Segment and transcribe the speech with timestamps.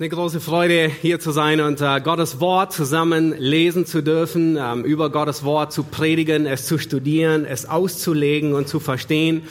[0.00, 4.82] Eine große Freude, hier zu sein und äh, Gottes Wort zusammen lesen zu dürfen, ähm,
[4.82, 9.42] über Gottes Wort zu predigen, es zu studieren, es auszulegen und zu verstehen.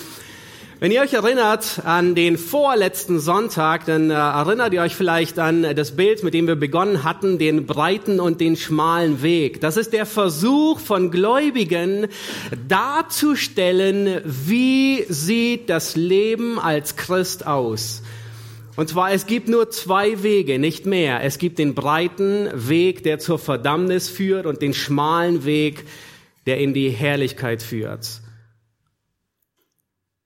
[0.80, 5.76] Wenn ihr euch erinnert an den vorletzten Sonntag, dann äh, erinnert ihr euch vielleicht an
[5.76, 9.62] das Bild, mit dem wir begonnen hatten, den breiten und den schmalen Weg.
[9.62, 12.08] Das ist der Versuch von Gläubigen
[12.68, 18.02] darzustellen, wie sieht das Leben als Christ aus.
[18.80, 21.22] Und zwar, es gibt nur zwei Wege, nicht mehr.
[21.22, 25.84] Es gibt den breiten Weg, der zur Verdammnis führt und den schmalen Weg,
[26.46, 28.22] der in die Herrlichkeit führt.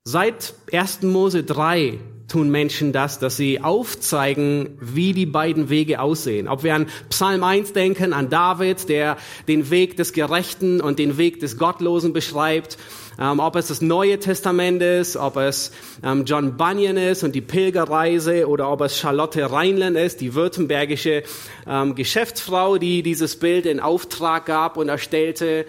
[0.04, 1.02] Seit 1.
[1.02, 1.98] Mose 3
[2.34, 6.48] tun Menschen das, dass sie aufzeigen, wie die beiden Wege aussehen.
[6.48, 11.20] Ob wir an Psalm 1 denken, an David, der den Weg des Gerechten und den
[11.20, 12.80] Weg des Gottlosen beschreibt,
[13.20, 15.74] ähm, ob es das Neue Testament ist, ob es
[16.04, 21.22] ähm, John Bunyan ist und die Pilgerreise oder ob es Charlotte Reinland ist, die württembergische
[21.68, 25.68] ähm, Geschäftsfrau, die dieses Bild in Auftrag gab und erstellte.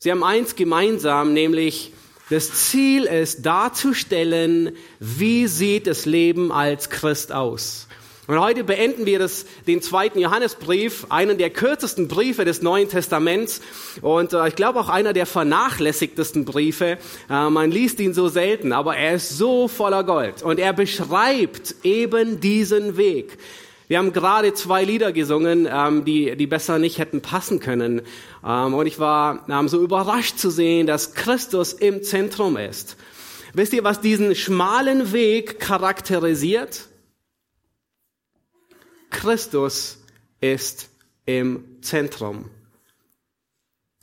[0.00, 1.94] Sie haben eins gemeinsam, nämlich
[2.30, 7.88] das Ziel ist darzustellen, wie sieht das Leben als Christ aus.
[8.28, 13.62] Und heute beenden wir das, den zweiten Johannesbrief, einen der kürzesten Briefe des Neuen Testaments
[14.02, 16.98] und äh, ich glaube auch einer der vernachlässigtesten Briefe.
[17.30, 21.76] Äh, man liest ihn so selten, aber er ist so voller Gold und er beschreibt
[21.84, 23.38] eben diesen Weg.
[23.88, 28.02] Wir haben gerade zwei Lieder gesungen, ähm, die, die besser nicht hätten passen können.
[28.44, 32.98] Ähm, und ich war ähm, so überrascht zu sehen, dass Christus im Zentrum ist.
[33.54, 36.88] Wisst ihr, was diesen schmalen Weg charakterisiert?
[39.08, 39.98] Christus
[40.42, 40.90] ist
[41.24, 42.50] im Zentrum.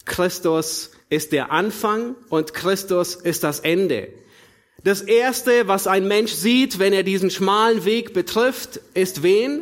[0.06, 4.10] Christus ist der Anfang und Christus ist das Ende.
[4.84, 9.62] Das erste, was ein Mensch sieht, wenn er diesen schmalen Weg betrifft, ist wen?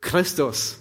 [0.00, 0.78] Christus.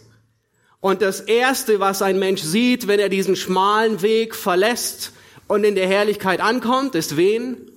[0.82, 5.12] Und das erste, was ein Mensch sieht, wenn er diesen schmalen Weg verlässt
[5.48, 7.72] und in der Herrlichkeit ankommt, ist wen?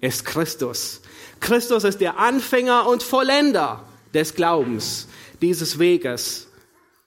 [0.00, 1.00] Ist Christus.
[1.40, 5.08] Christus ist der Anfänger und Vollender des Glaubens,
[5.40, 6.48] dieses Weges.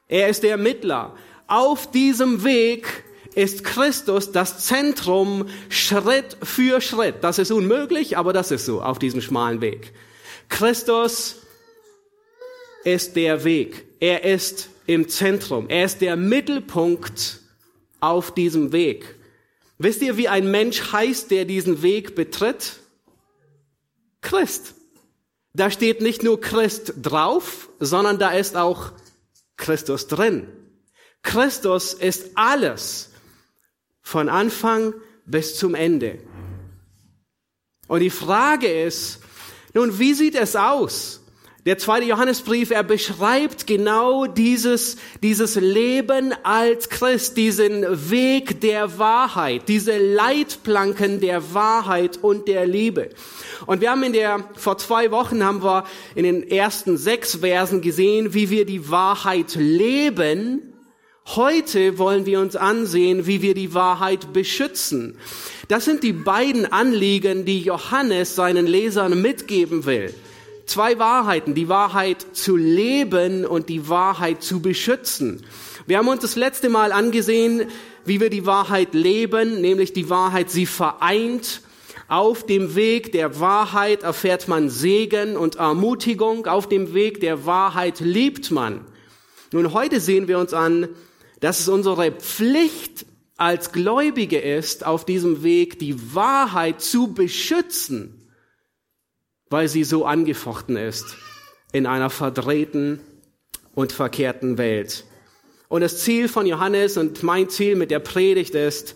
[0.08, 1.16] Er ist der Mittler.
[1.48, 2.88] Auf diesem Weg
[3.36, 7.16] ist Christus das Zentrum Schritt für Schritt.
[7.22, 9.94] Das ist unmöglich, aber das ist so auf diesem schmalen Weg.
[10.50, 11.36] Christus
[12.84, 13.85] ist der Weg.
[14.00, 15.70] Er ist im Zentrum.
[15.70, 17.42] Er ist der Mittelpunkt
[18.00, 19.16] auf diesem Weg.
[19.78, 22.80] Wisst ihr, wie ein Mensch heißt, der diesen Weg betritt?
[24.22, 24.76] Christ.
[25.54, 28.92] Da steht nicht nur Christ drauf, sondern da ist auch
[29.58, 30.48] Christus drin.
[31.24, 33.12] Christus ist alles
[34.02, 34.94] von Anfang
[35.26, 36.20] bis zum Ende.
[37.88, 39.20] Und die Frage ist,
[39.74, 41.22] nun, wie sieht es aus?
[41.66, 49.68] Der zweite Johannesbrief, er beschreibt genau dieses, dieses Leben als Christ, diesen Weg der Wahrheit,
[49.68, 53.10] diese Leitplanken der Wahrheit und der Liebe.
[53.66, 57.82] Und wir haben in der, vor zwei Wochen haben wir in den ersten sechs Versen
[57.82, 60.72] gesehen, wie wir die Wahrheit leben.
[61.36, 65.18] Heute wollen wir uns ansehen, wie wir die Wahrheit beschützen.
[65.68, 70.14] Das sind die beiden Anliegen, die Johannes seinen Lesern mitgeben will
[70.66, 75.46] zwei Wahrheiten, die Wahrheit zu leben und die Wahrheit zu beschützen.
[75.86, 77.70] Wir haben uns das letzte Mal angesehen,
[78.06, 81.62] wie wir die Wahrheit leben, nämlich die Wahrheit sie vereint.
[82.08, 86.46] Auf dem Weg der Wahrheit erfährt man Segen und Ermutigung.
[86.46, 88.82] Auf dem Weg der Wahrheit liebt man.
[89.52, 90.90] Nun, heute sehen wir uns an,
[91.40, 93.06] dass es unsere Pflicht
[93.38, 98.15] als Gläubige ist, auf diesem Weg die Wahrheit zu beschützen
[99.50, 101.18] weil sie so angefochten ist
[101.72, 103.02] in einer verdrehten
[103.74, 105.06] und verkehrten Welt.
[105.68, 108.96] Und das Ziel von Johannes und mein Ziel mit der Predigt ist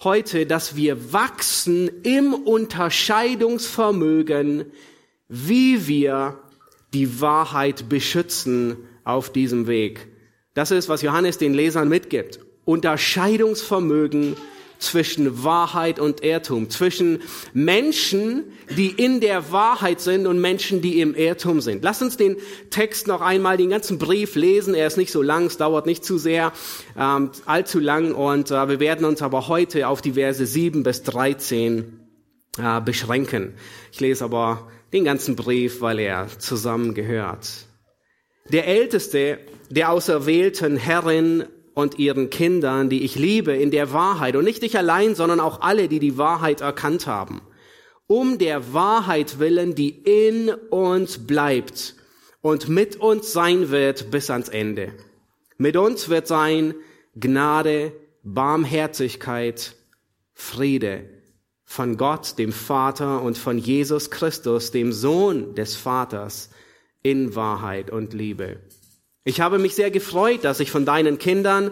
[0.00, 4.64] heute, dass wir wachsen im Unterscheidungsvermögen,
[5.28, 6.40] wie wir
[6.92, 10.08] die Wahrheit beschützen auf diesem Weg.
[10.54, 12.38] Das ist, was Johannes den Lesern mitgibt.
[12.64, 14.36] Unterscheidungsvermögen
[14.82, 18.44] zwischen Wahrheit und Irrtum, zwischen Menschen,
[18.76, 21.82] die in der Wahrheit sind und Menschen, die im Irrtum sind.
[21.84, 22.36] Lass uns den
[22.70, 24.74] Text noch einmal, den ganzen Brief lesen.
[24.74, 26.52] Er ist nicht so lang, es dauert nicht zu sehr,
[26.98, 31.02] ähm, allzu lang und äh, wir werden uns aber heute auf die Verse 7 bis
[31.02, 32.00] 13
[32.58, 33.54] äh, beschränken.
[33.92, 37.48] Ich lese aber den ganzen Brief, weil er zusammengehört.
[38.50, 39.38] Der Älteste
[39.70, 41.44] der auserwählten Herrin
[41.74, 44.36] und ihren Kindern, die ich liebe, in der Wahrheit.
[44.36, 47.40] Und nicht ich allein, sondern auch alle, die die Wahrheit erkannt haben.
[48.06, 51.94] Um der Wahrheit willen, die in uns bleibt.
[52.42, 54.92] und mit uns sein wird bis ans Ende.
[55.58, 56.74] Mit uns wird sein
[57.14, 57.92] Gnade,
[58.24, 59.76] Barmherzigkeit,
[60.34, 61.08] Friede
[61.64, 66.50] von Gott, dem Vater und von Jesus Christus, dem Sohn des Vaters,
[67.02, 68.60] in Wahrheit und Liebe.
[69.24, 71.70] Ich habe mich sehr gefreut, dass ich von deinen Kindern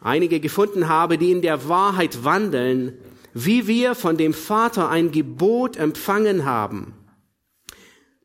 [0.00, 2.98] einige gefunden habe, die in der Wahrheit wandeln,
[3.32, 6.94] wie wir von dem Vater ein Gebot empfangen haben.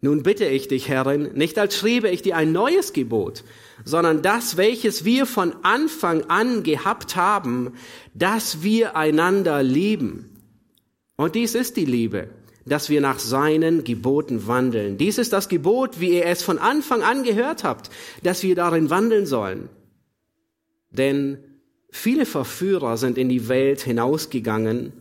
[0.02, 3.44] Nun bitte ich dich, Herrin, nicht als schriebe ich dir ein neues Gebot,
[3.84, 7.74] sondern das, welches wir von Anfang an gehabt haben,
[8.14, 10.38] dass wir einander lieben.
[11.18, 12.30] Und dies ist die Liebe,
[12.70, 14.98] dass wir nach seinen Geboten wandeln.
[14.98, 17.90] Dies ist das Gebot, wie ihr es von Anfang an gehört habt,
[18.24, 19.70] dass wir darin wandeln sollen.
[20.92, 21.40] Denn
[21.92, 24.94] viele Verführer sind in die Welt hinausgegangen,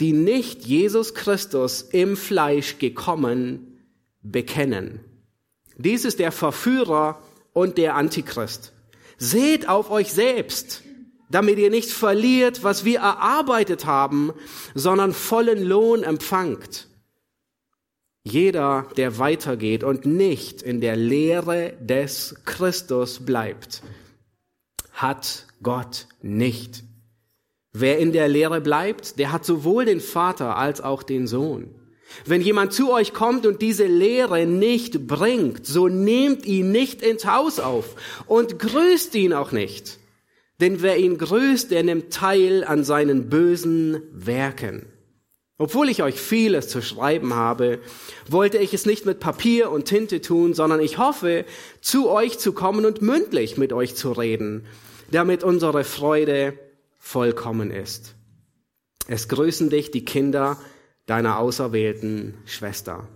[0.00, 3.78] die nicht Jesus Christus im Fleisch gekommen
[4.22, 5.00] bekennen.
[5.76, 7.22] Dies ist der Verführer
[7.52, 8.72] und der Antichrist.
[9.18, 10.82] Seht auf euch selbst,
[11.30, 14.32] damit ihr nicht verliert, was wir erarbeitet haben,
[14.74, 16.89] sondern vollen Lohn empfangt.
[18.22, 23.82] Jeder, der weitergeht und nicht in der Lehre des Christus bleibt,
[24.92, 26.84] hat Gott nicht.
[27.72, 31.74] Wer in der Lehre bleibt, der hat sowohl den Vater als auch den Sohn.
[32.26, 37.24] Wenn jemand zu euch kommt und diese Lehre nicht bringt, so nehmt ihn nicht ins
[37.24, 37.94] Haus auf
[38.26, 39.98] und grüßt ihn auch nicht.
[40.60, 44.86] Denn wer ihn grüßt, der nimmt teil an seinen bösen Werken.
[45.60, 47.80] Obwohl ich euch vieles zu schreiben habe,
[48.26, 51.44] wollte ich es nicht mit Papier und Tinte tun, sondern ich hoffe,
[51.82, 54.64] zu euch zu kommen und mündlich mit euch zu reden,
[55.10, 56.58] damit unsere Freude
[56.98, 58.14] vollkommen ist.
[59.06, 60.56] Es grüßen dich die Kinder
[61.04, 63.06] deiner auserwählten Schwester.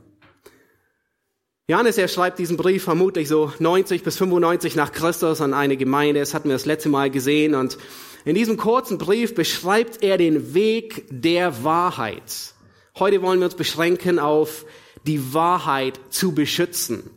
[1.66, 6.20] Johannes, er schreibt diesen Brief vermutlich so 90 bis 95 nach Christus an eine Gemeinde.
[6.20, 7.54] Das hatten wir das letzte Mal gesehen.
[7.54, 7.78] Und
[8.24, 12.54] in diesem kurzen Brief beschreibt er den Weg der Wahrheit.
[12.98, 14.64] Heute wollen wir uns beschränken auf
[15.06, 17.10] die Wahrheit zu beschützen.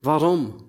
[0.00, 0.64] Warum?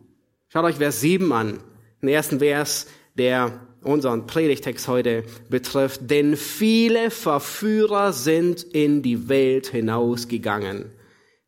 [0.48, 1.60] Schaut euch Vers 7 an.
[2.02, 6.10] Den ersten Vers, der unseren Predigtext heute betrifft.
[6.10, 10.92] Denn viele Verführer sind in die Welt hinausgegangen,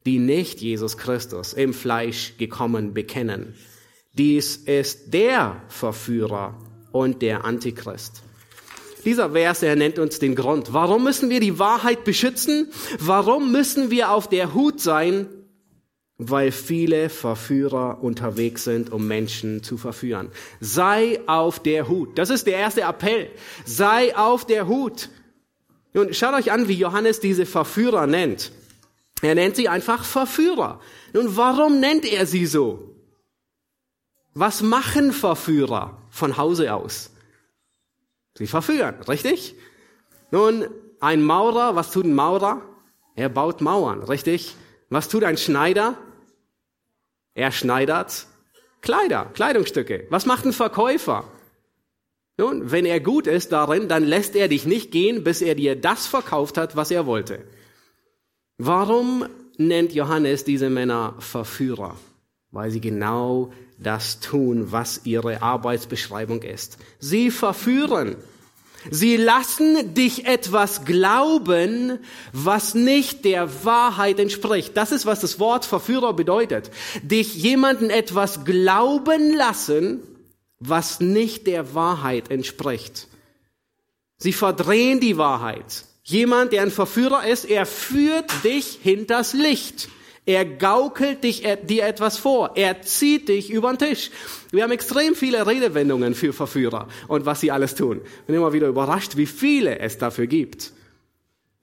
[0.06, 3.56] die nicht Jesus Christus im Fleisch gekommen bekennen.
[4.14, 6.58] Dies ist der Verführer
[6.92, 8.24] und der Antichrist.
[9.06, 10.74] Dieser Vers, er nennt uns den Grund.
[10.74, 12.72] Warum müssen wir die Wahrheit beschützen?
[13.00, 15.28] Warum müssen wir auf der Hut sein?
[16.24, 20.30] weil viele Verführer unterwegs sind, um Menschen zu verführen.
[20.60, 22.16] Sei auf der Hut.
[22.20, 23.32] Das ist der erste Appell.
[23.66, 25.10] Sei auf der Hut.
[25.94, 28.52] Nun, schaut euch an, wie Johannes diese Verführer nennt.
[29.24, 30.80] Er nennt sie einfach Verführer.
[31.14, 32.96] Nun, warum nennt er sie so?
[34.36, 37.10] Was machen Verführer von Hause aus?
[38.38, 39.56] Sie verführen, richtig?
[40.30, 40.68] Nun,
[41.00, 42.62] ein Maurer, was tut ein Maurer?
[43.16, 44.56] Er baut Mauern, richtig?
[44.90, 45.98] Was tut ein Schneider?
[47.34, 48.28] Er schneidert
[48.82, 50.08] Kleider, Kleidungsstücke.
[50.10, 51.26] Was macht ein Verkäufer?
[52.38, 55.76] Nun, wenn er gut ist darin, dann lässt er dich nicht gehen, bis er dir
[55.76, 57.46] das verkauft hat, was er wollte.
[58.58, 59.26] Warum
[59.58, 61.98] nennt Johannes diese Männer Verführer?
[62.50, 63.52] Weil sie genau
[63.82, 66.78] das tun, was ihre Arbeitsbeschreibung ist.
[67.00, 68.16] Sie verführen.
[68.90, 72.00] Sie lassen dich etwas glauben,
[72.34, 74.76] was nicht der Wahrheit entspricht.
[74.76, 76.72] Das ist, was das Wort Verführer bedeutet.
[77.04, 80.02] Dich jemanden etwas glauben lassen,
[80.60, 83.08] was nicht der Wahrheit entspricht.
[84.18, 85.86] Sie verdrehen die Wahrheit.
[86.04, 89.90] Jemand, der ein Verführer ist, er führt dich hinters Licht.
[90.26, 92.52] Er gaukelt dich, dir etwas vor.
[92.56, 94.12] Er zieht dich über den Tisch.
[94.52, 98.02] Wir haben extrem viele Redewendungen für Verführer und was sie alles tun.
[98.04, 100.74] Ich bin immer wieder überrascht, wie viele es dafür gibt.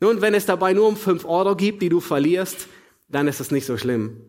[0.01, 2.69] Nun, wenn es dabei nur um fünf Euro gibt, die du verlierst,
[3.09, 4.21] dann ist es nicht so schlimm.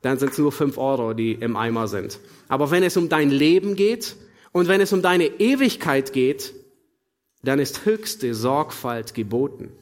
[0.00, 2.18] Dann sind es nur fünf Euro, die im Eimer sind.
[2.48, 4.16] Aber wenn es um dein Leben geht
[4.52, 6.54] und wenn es um deine Ewigkeit geht,
[7.42, 9.72] dann ist höchste Sorgfalt geboten.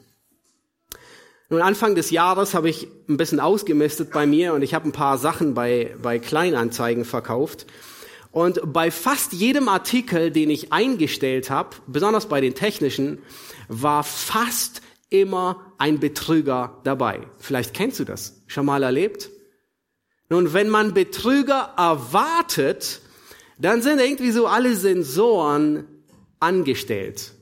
[1.53, 4.93] Nun, Anfang des Jahres habe ich ein bisschen ausgemistet bei mir und ich habe ein
[4.93, 7.67] paar Sachen bei, bei Kleinanzeigen verkauft.
[8.31, 13.19] Und bei fast jedem Artikel, den ich eingestellt habe, besonders bei den technischen,
[13.67, 17.27] war fast immer ein Betrüger dabei.
[17.39, 19.29] Vielleicht kennst du das, schon mal erlebt?
[20.29, 23.01] Nun, wenn man Betrüger erwartet,
[23.59, 25.89] dann sind irgendwie so alle Sensoren
[26.39, 27.33] angestellt.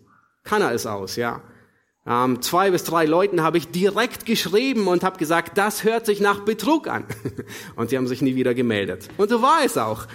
[0.44, 1.42] Kann er es aus, ja.
[2.07, 6.21] Ähm, zwei bis drei Leuten habe ich direkt geschrieben und habe gesagt, das hört sich
[6.21, 7.05] nach Betrug an.
[7.76, 9.09] Und sie haben sich nie wieder gemeldet.
[9.19, 10.07] Und so war es auch.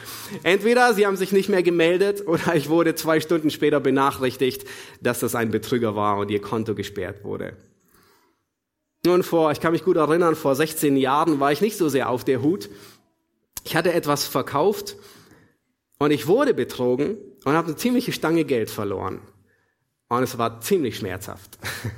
[0.42, 4.66] Entweder sie haben sich nicht mehr gemeldet oder ich wurde zwei Stunden später benachrichtigt,
[5.02, 7.58] dass das ein Betrüger war und ihr Konto gesperrt wurde.
[9.06, 12.10] Nun vor, ich kann mich gut erinnern, vor 16 Jahren war ich nicht so sehr
[12.10, 12.70] auf der Hut.
[13.66, 14.96] Ich hatte etwas verkauft
[16.00, 19.22] und ich wurde betrogen und habe eine ziemliche Stange Geld verloren.
[20.18, 21.58] Und es war ziemlich schmerzhaft.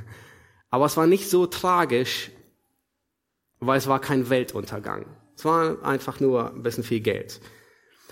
[0.69, 2.31] Aber es war nicht so tragisch,
[3.59, 5.05] weil es war kein Weltuntergang.
[5.37, 7.41] Es war einfach nur ein bisschen viel Geld.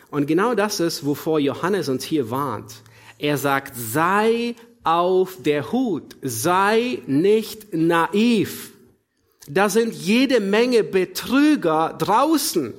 [0.09, 2.83] Und genau das ist, wovor Johannes uns hier warnt.
[3.17, 8.73] Er sagt, sei auf der Hut, sei nicht naiv.
[9.47, 12.73] Da sind jede Menge Betrüger draußen.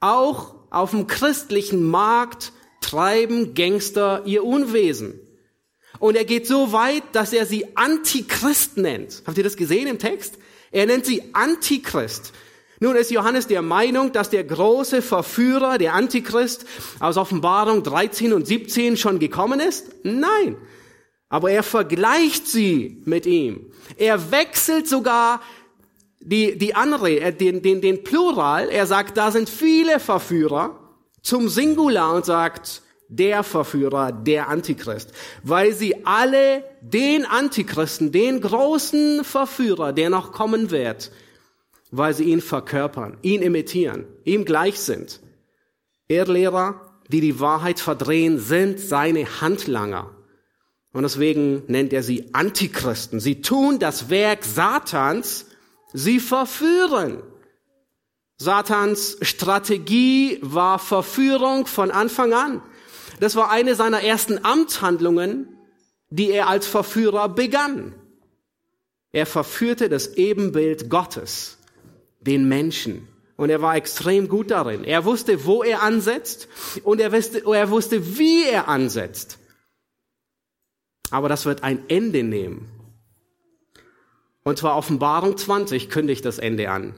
[0.00, 5.20] Auch auf dem christlichen Markt treiben Gangster ihr Unwesen.
[5.98, 9.22] Und er geht so weit, dass er sie Antichrist nennt.
[9.26, 10.38] Habt ihr das gesehen im Text?
[10.70, 12.32] Er nennt sie Antichrist.
[12.80, 16.66] Nun ist Johannes der Meinung, dass der große Verführer, der Antichrist,
[16.98, 19.92] aus Offenbarung 13 und 17 schon gekommen ist?
[20.02, 20.56] Nein.
[21.28, 23.72] Aber er vergleicht sie mit ihm.
[23.96, 25.40] Er wechselt sogar
[26.20, 28.68] die, die andere, den, den, den Plural.
[28.68, 30.78] Er sagt, da sind viele Verführer
[31.22, 39.24] zum Singular und sagt, der Verführer, der Antichrist, weil sie alle den Antichristen, den großen
[39.24, 41.10] Verführer, der noch kommen wird,
[41.90, 45.20] weil sie ihn verkörpern, ihn imitieren, ihm gleich sind.
[46.08, 50.10] Irrlehrer, die die Wahrheit verdrehen, sind seine Handlanger.
[50.92, 53.20] Und deswegen nennt er sie Antichristen.
[53.20, 55.46] Sie tun das Werk Satans,
[55.92, 57.22] sie verführen.
[58.38, 62.62] Satans Strategie war Verführung von Anfang an.
[63.20, 65.48] Das war eine seiner ersten Amtshandlungen,
[66.10, 67.94] die er als Verführer begann.
[69.12, 71.58] Er verführte das Ebenbild Gottes,
[72.20, 73.08] den Menschen.
[73.36, 74.84] Und er war extrem gut darin.
[74.84, 76.48] Er wusste, wo er ansetzt
[76.84, 79.38] und er wusste, er wusste, wie er ansetzt.
[81.10, 82.70] Aber das wird ein Ende nehmen.
[84.44, 86.94] Und zwar Offenbarung 20 kündigt das Ende an.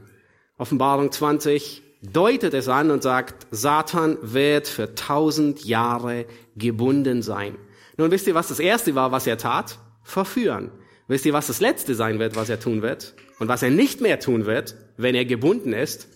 [0.59, 1.83] Offenbarung 20,
[2.13, 7.57] deutet es an und sagt, Satan wird für tausend Jahre gebunden sein.
[7.97, 9.79] Nun wisst ihr, was das erste war, was er tat?
[10.03, 10.71] Verführen.
[11.09, 13.15] Wisst ihr, was das letzte sein wird, was er tun wird?
[13.39, 16.09] Und was er nicht mehr tun wird, wenn er gebunden ist?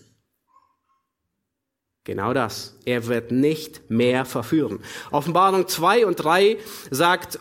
[2.05, 2.79] Genau das.
[2.85, 4.81] Er wird nicht mehr verführen.
[5.11, 6.57] Offenbarung 2 und 3
[6.91, 7.39] sagt,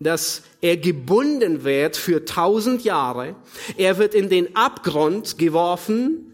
[0.00, 3.36] dass er gebunden wird für tausend Jahre.
[3.76, 6.31] Er wird in den Abgrund geworfen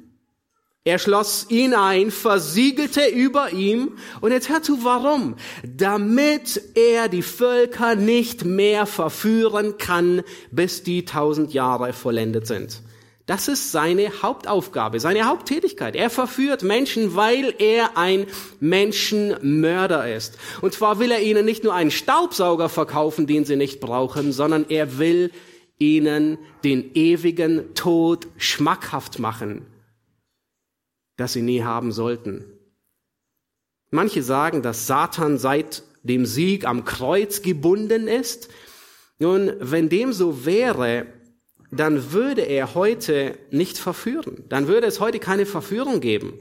[0.88, 5.34] er schloss ihn ein, versiegelte über ihm und jetzt hör zu, warum?
[5.62, 12.80] Damit er die Völker nicht mehr verführen kann, bis die tausend Jahre vollendet sind.
[13.26, 15.94] Das ist seine Hauptaufgabe, seine Haupttätigkeit.
[15.94, 18.24] Er verführt Menschen, weil er ein
[18.58, 20.38] Menschenmörder ist.
[20.62, 24.64] Und zwar will er ihnen nicht nur einen Staubsauger verkaufen, den sie nicht brauchen, sondern
[24.70, 25.32] er will
[25.78, 29.66] ihnen den ewigen Tod schmackhaft machen
[31.18, 32.44] das sie nie haben sollten.
[33.90, 38.48] Manche sagen, dass Satan seit dem Sieg am Kreuz gebunden ist.
[39.18, 41.06] Nun, wenn dem so wäre,
[41.70, 44.44] dann würde er heute nicht verführen.
[44.48, 46.38] Dann würde es heute keine Verführung geben.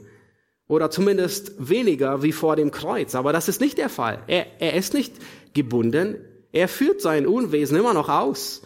[0.68, 3.14] Oder zumindest weniger wie vor dem Kreuz.
[3.14, 4.22] Aber das ist nicht der Fall.
[4.26, 5.14] Er, er ist nicht
[5.54, 6.16] gebunden.
[6.52, 8.62] Er führt sein Unwesen immer noch aus.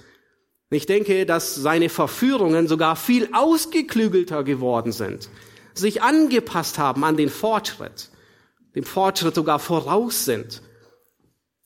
[0.68, 5.30] Ich denke, dass seine Verführungen sogar viel ausgeklügelter geworden sind
[5.74, 8.10] sich angepasst haben an den Fortschritt,
[8.74, 10.62] dem Fortschritt sogar voraus sind.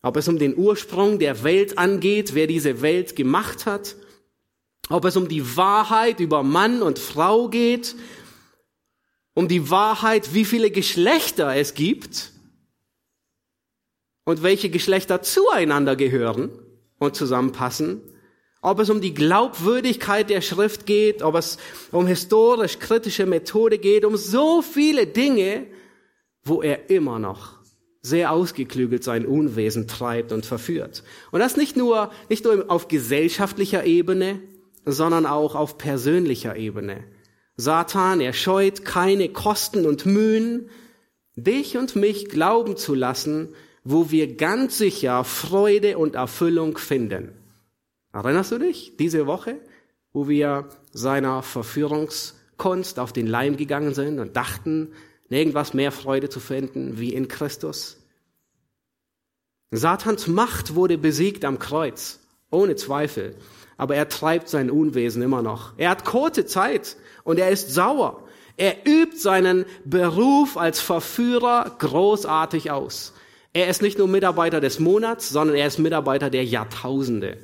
[0.02, 3.96] Ob es um den Ursprung der Welt angeht, wer diese Welt gemacht hat,
[4.88, 7.96] ob es um die Wahrheit über Mann und Frau geht,
[9.34, 12.32] um die Wahrheit, wie viele Geschlechter es gibt
[14.24, 16.50] und welche Geschlechter zueinander gehören
[16.98, 18.00] und zusammenpassen,
[18.62, 21.58] ob es um die Glaubwürdigkeit der Schrift geht, ob es
[21.92, 25.66] um historisch kritische Methode geht, um so viele Dinge,
[26.42, 27.56] wo er immer noch
[28.02, 31.02] sehr ausgeklügelt sein Unwesen treibt und verführt.
[31.32, 34.40] Und das nicht nur, nicht nur auf gesellschaftlicher Ebene,
[34.84, 37.02] sondern auch auf persönlicher Ebene.
[37.56, 40.70] Satan, er scheut keine Kosten und Mühen,
[41.34, 47.32] dich und mich glauben zu lassen, wo wir ganz sicher Freude und Erfüllung finden.
[48.16, 49.60] Erinnerst du dich diese Woche,
[50.14, 54.92] wo wir seiner Verführungskunst auf den Leim gegangen sind und dachten,
[55.28, 58.02] irgendwas mehr Freude zu finden wie in Christus?
[59.70, 62.20] Satans Macht wurde besiegt am Kreuz.
[62.50, 63.34] Ohne Zweifel.
[63.76, 65.74] Aber er treibt sein Unwesen immer noch.
[65.76, 68.22] Er hat kurze Zeit und er ist sauer.
[68.56, 73.12] Er übt seinen Beruf als Verführer großartig aus.
[73.52, 77.36] Er ist nicht nur Mitarbeiter des Monats, sondern er ist Mitarbeiter der Jahrtausende.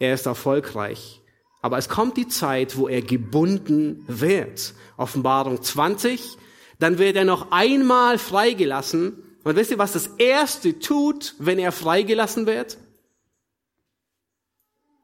[0.00, 1.20] Er ist erfolgreich.
[1.62, 4.74] Aber es kommt die Zeit, wo er gebunden wird.
[4.96, 6.38] Offenbarung 20.
[6.78, 9.22] Dann wird er noch einmal freigelassen.
[9.44, 12.78] Und wisst ihr, was das Erste tut, wenn er freigelassen wird?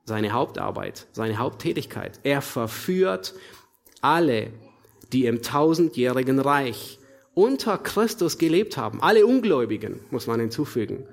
[0.04, 2.20] Seine Hauptarbeit, seine Haupttätigkeit.
[2.22, 3.34] Er verführt
[4.00, 4.52] alle,
[5.12, 6.98] die im tausendjährigen Reich
[7.34, 9.02] unter Christus gelebt haben.
[9.02, 11.06] Alle Ungläubigen, muss man hinzufügen.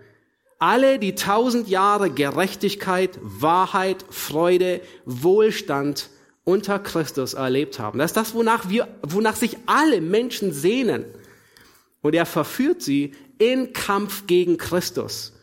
[0.64, 6.10] Alle, die tausend Jahre Gerechtigkeit, Wahrheit, Freude, Wohlstand
[6.46, 8.00] unter Christus erlebt haben.
[8.00, 11.04] Das ist das, wonach wir, wonach sich alle Menschen sehnen.
[12.02, 15.34] Und er verführt sie in Kampf gegen Christus.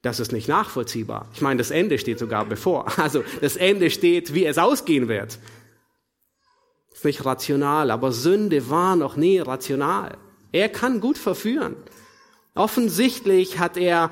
[0.00, 1.28] Das ist nicht nachvollziehbar.
[1.34, 2.86] Ich meine, das Ende steht sogar bevor.
[2.98, 5.38] Also das Ende steht, wie es ausgehen wird.
[6.90, 10.16] Ist nicht rational, aber Sünde war noch nie rational.
[10.52, 11.76] Er kann gut verführen.
[12.54, 14.10] Offensichtlich hat er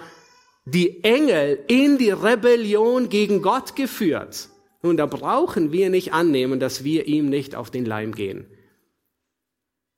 [0.65, 4.49] die Engel in die Rebellion gegen Gott geführt.
[4.83, 8.47] Nun, da brauchen wir nicht annehmen, dass wir ihm nicht auf den Leim gehen.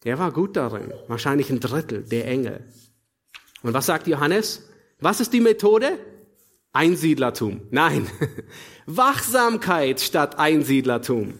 [0.05, 2.67] Er war gut darin, wahrscheinlich ein Drittel der Engel.
[3.63, 4.69] Und was sagt Johannes?
[5.01, 5.99] Was ist die Methode?
[6.73, 7.61] Einsiedlertum.
[7.71, 8.09] Nein,
[8.87, 11.35] Wachsamkeit statt Einsiedlertum.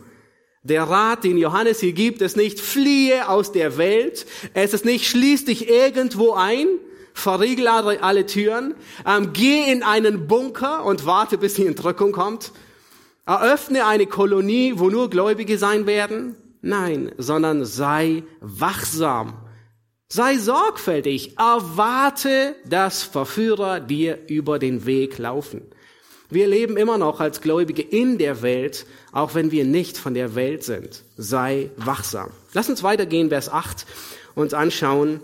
[0.63, 4.27] Der Rat, den Johannes hier gibt, ist nicht fliehe aus der Welt.
[4.55, 6.69] Es ist nicht schließ dich irgendwo ein,
[7.15, 8.75] verriegel alle Türen,
[9.07, 12.53] ähm, geh in einen Bunker und warte, bis die Entrückung kommt.
[13.27, 16.37] Eröffne eine Kolonie, wo nur Gläubige sein werden.
[16.61, 19.35] Nein, sondern sei wachsam.
[20.09, 21.39] Sei sorgfältig.
[21.39, 25.63] Erwarte, dass Verführer dir über den Weg laufen.
[26.29, 30.35] Wir leben immer noch als Gläubige in der Welt, auch wenn wir nicht von der
[30.35, 31.05] Welt sind.
[31.17, 32.31] Sei wachsam.
[32.55, 33.87] Lass uns weitergehen, Vers 8,
[34.35, 35.21] uns anschauen.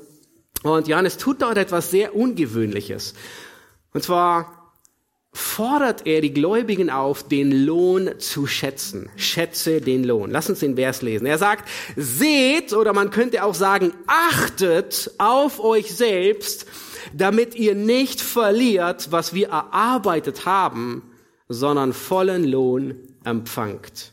[0.62, 3.14] Und Johannes tut dort etwas sehr Ungewöhnliches.
[3.92, 4.72] Und zwar
[5.32, 9.08] fordert er die Gläubigen auf, den Lohn zu schätzen.
[9.16, 10.30] Schätze den Lohn.
[10.30, 11.26] Lass uns den Vers lesen.
[11.26, 16.66] Er sagt, seht, oder man könnte auch sagen, achtet auf euch selbst,
[17.12, 21.02] damit ihr nicht verliert, was wir erarbeitet haben,
[21.48, 24.12] sondern vollen Lohn empfangt.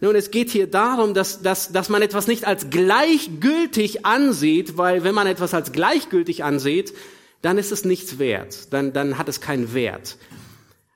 [0.00, 5.04] Nun, es geht hier darum, dass, dass, dass man etwas nicht als gleichgültig ansieht, weil
[5.04, 6.92] wenn man etwas als gleichgültig ansieht,
[7.40, 10.18] dann ist es nichts wert, dann, dann hat es keinen Wert.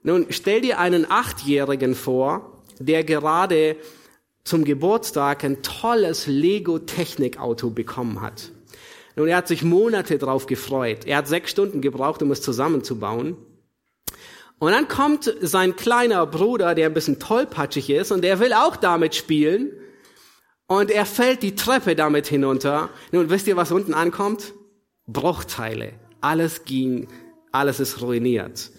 [0.02, 3.76] Nun, stell dir einen Achtjährigen vor, der gerade
[4.44, 8.52] zum Geburtstag ein tolles Lego-Technikauto bekommen hat.
[9.16, 11.06] Und er hat sich Monate drauf gefreut.
[11.06, 13.36] Er hat sechs Stunden gebraucht, um es zusammenzubauen.
[14.60, 18.76] Und dann kommt sein kleiner Bruder, der ein bisschen tollpatschig ist, und der will auch
[18.76, 19.72] damit spielen.
[20.66, 22.90] Und er fällt die Treppe damit hinunter.
[23.10, 24.52] Nun, wisst ihr, was unten ankommt?
[25.06, 25.94] Bruchteile.
[26.20, 27.08] Alles ging,
[27.50, 28.70] alles ist ruiniert.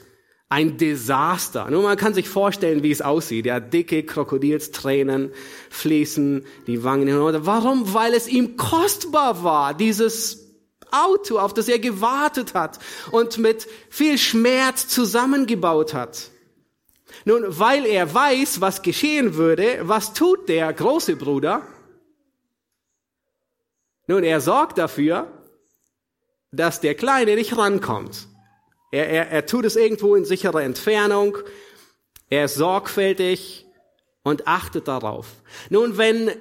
[0.50, 1.72] Ein Desaster.
[1.72, 3.48] Nur man kann sich vorstellen, wie es aussieht.
[3.48, 5.32] Ja, dicke Krokodilstränen
[5.72, 7.48] fließen die Wangen hinunter.
[7.48, 7.92] Warum?
[7.94, 10.41] Weil es ihm kostbar war, dieses
[10.92, 12.80] Auto, auf das er gewartet hat
[13.12, 16.32] und mit viel Schmerz zusammengebaut hat.
[17.26, 21.62] Nun, weil er weiß, was geschehen würde, was tut der große Bruder?
[24.08, 25.32] Nun, er sorgt dafür,
[26.52, 28.28] dass der Kleine nicht rankommt.
[28.92, 31.38] Er, er, er tut es irgendwo in sicherer Entfernung.
[32.30, 33.66] Er ist sorgfältig
[34.24, 35.28] und achtet darauf.
[35.70, 36.32] Nun, wenn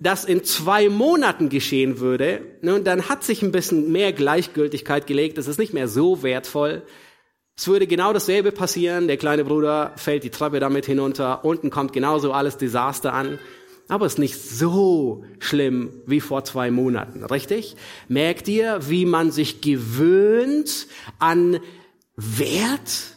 [0.00, 5.38] das in zwei Monaten geschehen würde, nun, dann hat sich ein bisschen mehr Gleichgültigkeit gelegt.
[5.38, 6.82] Es ist nicht mehr so wertvoll.
[7.56, 9.08] Es würde genau dasselbe passieren.
[9.08, 11.44] Der kleine Bruder fällt die Treppe damit hinunter.
[11.44, 13.38] Unten kommt genauso alles Desaster an.
[13.88, 17.74] Aber es ist nicht so schlimm wie vor zwei Monaten, richtig?
[18.06, 20.86] Merkt ihr, wie man sich gewöhnt
[21.18, 21.58] an
[22.14, 23.14] Wert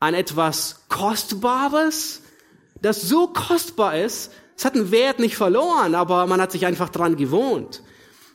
[0.00, 2.22] an etwas Kostbares,
[2.80, 6.88] das so kostbar ist, es hat einen Wert nicht verloren, aber man hat sich einfach
[6.88, 7.84] dran gewohnt.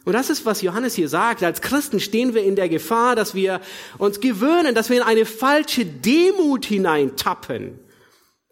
[0.05, 1.43] Und das ist, was Johannes hier sagt.
[1.43, 3.59] Als Christen stehen wir in der Gefahr, dass wir
[3.97, 7.77] uns gewöhnen, dass wir in eine falsche Demut hineintappen.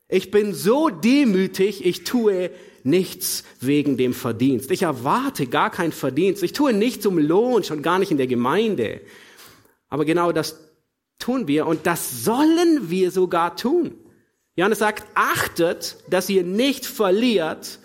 [0.10, 2.52] Ich bin so demütig, ich tue
[2.84, 4.70] nichts wegen dem Verdienst.
[4.70, 6.44] Ich erwarte gar keinen Verdienst.
[6.44, 9.00] Ich tue nichts um Lohn, schon gar nicht in der Gemeinde.
[9.88, 10.60] Aber genau das
[11.20, 14.01] tun wir und das sollen wir sogar tun.
[14.56, 17.80] Johannes sagt, achtet, dass ihr nicht verliert,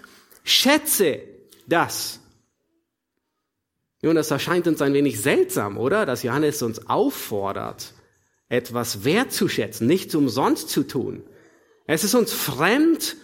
[0.45, 1.21] schätze
[1.67, 2.21] das.
[4.03, 6.07] Nun, das erscheint uns ein wenig seltsam, oder?
[6.07, 7.93] Dass Johannes uns auffordert,
[8.49, 11.25] etwas wertzuschätzen, nichts umsonst zu tun.
[11.87, 13.17] Es ist uns fremd,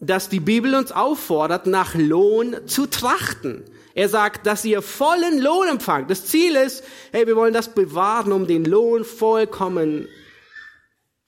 [0.00, 3.64] dass die Bibel uns auffordert, nach Lohn zu trachten.
[3.94, 6.10] Er sagt, dass ihr vollen Lohn empfangt.
[6.10, 10.08] Das Ziel ist, hey, wir wollen das bewahren, um den Lohn vollkommen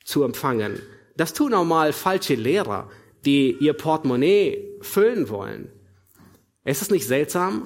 [0.05, 0.83] zu empfangen.
[1.17, 2.91] Das tun auch mal falsche Lehrer,
[3.25, 5.71] die ihr Portemonnaie füllen wollen.
[6.65, 7.65] Ist es nicht seltsam?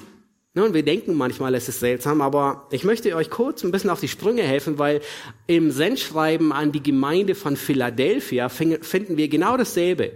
[0.53, 4.01] Nun, wir denken manchmal, es ist seltsam, aber ich möchte euch kurz ein bisschen auf
[4.01, 4.99] die Sprünge helfen, weil
[5.47, 10.11] im Sendschreiben an die Gemeinde von Philadelphia finden wir genau dasselbe.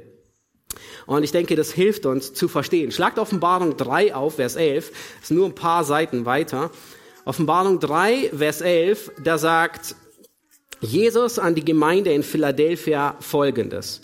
[1.05, 2.91] Und ich denke, das hilft uns zu verstehen.
[2.91, 4.89] Schlagt Offenbarung 3 auf, Vers 11.
[4.89, 6.69] Das ist nur ein paar Seiten weiter.
[7.23, 9.95] Offenbarung 3, Vers 11, da sagt
[10.85, 14.01] Jesus an die Gemeinde in Philadelphia Folgendes.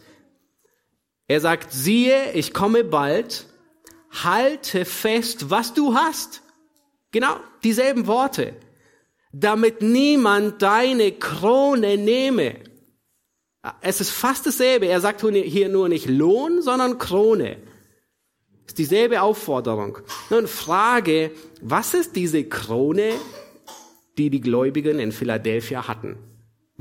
[1.28, 3.46] Er sagt, siehe, ich komme bald,
[4.10, 6.42] halte fest, was du hast.
[7.12, 8.54] Genau, dieselben Worte.
[9.32, 12.56] Damit niemand deine Krone nehme.
[13.82, 14.88] Es ist fast dasselbe.
[14.88, 17.58] Er sagt hier nur nicht Lohn, sondern Krone.
[18.68, 20.00] Ist dieselbe Aufforderung.
[20.30, 23.14] Nun Frage, was ist diese Krone,
[24.18, 26.18] die die Gläubigen in Philadelphia hatten?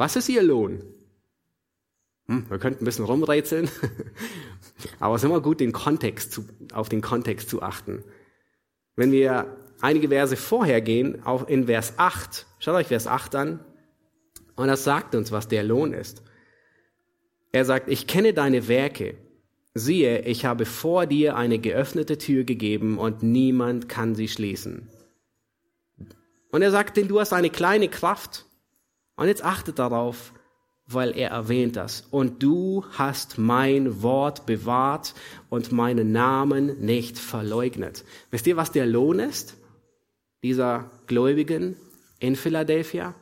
[0.01, 0.83] Was ist ihr Lohn?
[2.27, 3.69] Hm, wir könnten ein bisschen rumrätseln,
[4.99, 8.03] aber es ist immer gut, den Kontext zu, auf den Kontext zu achten.
[8.97, 13.61] Wenn wir einige Verse vorher gehen, auch in Vers 8, schaut euch Vers 8 an,
[14.57, 16.23] und das sagt uns, was der Lohn ist.
[17.53, 19.19] Er sagt, ich kenne deine Werke.
[19.75, 24.89] Siehe, ich habe vor dir eine geöffnete Tür gegeben und niemand kann sie schließen.
[26.53, 28.47] Und er sagt, denn du hast eine kleine Kraft.
[29.21, 30.33] Und jetzt achtet darauf,
[30.87, 32.05] weil er erwähnt das.
[32.11, 35.13] Und du hast mein Wort bewahrt
[35.51, 38.03] und meinen Namen nicht verleugnet.
[38.31, 39.57] Wisst ihr, was der Lohn ist?
[40.43, 41.77] Dieser Gläubigen
[42.19, 43.15] in Philadelphia?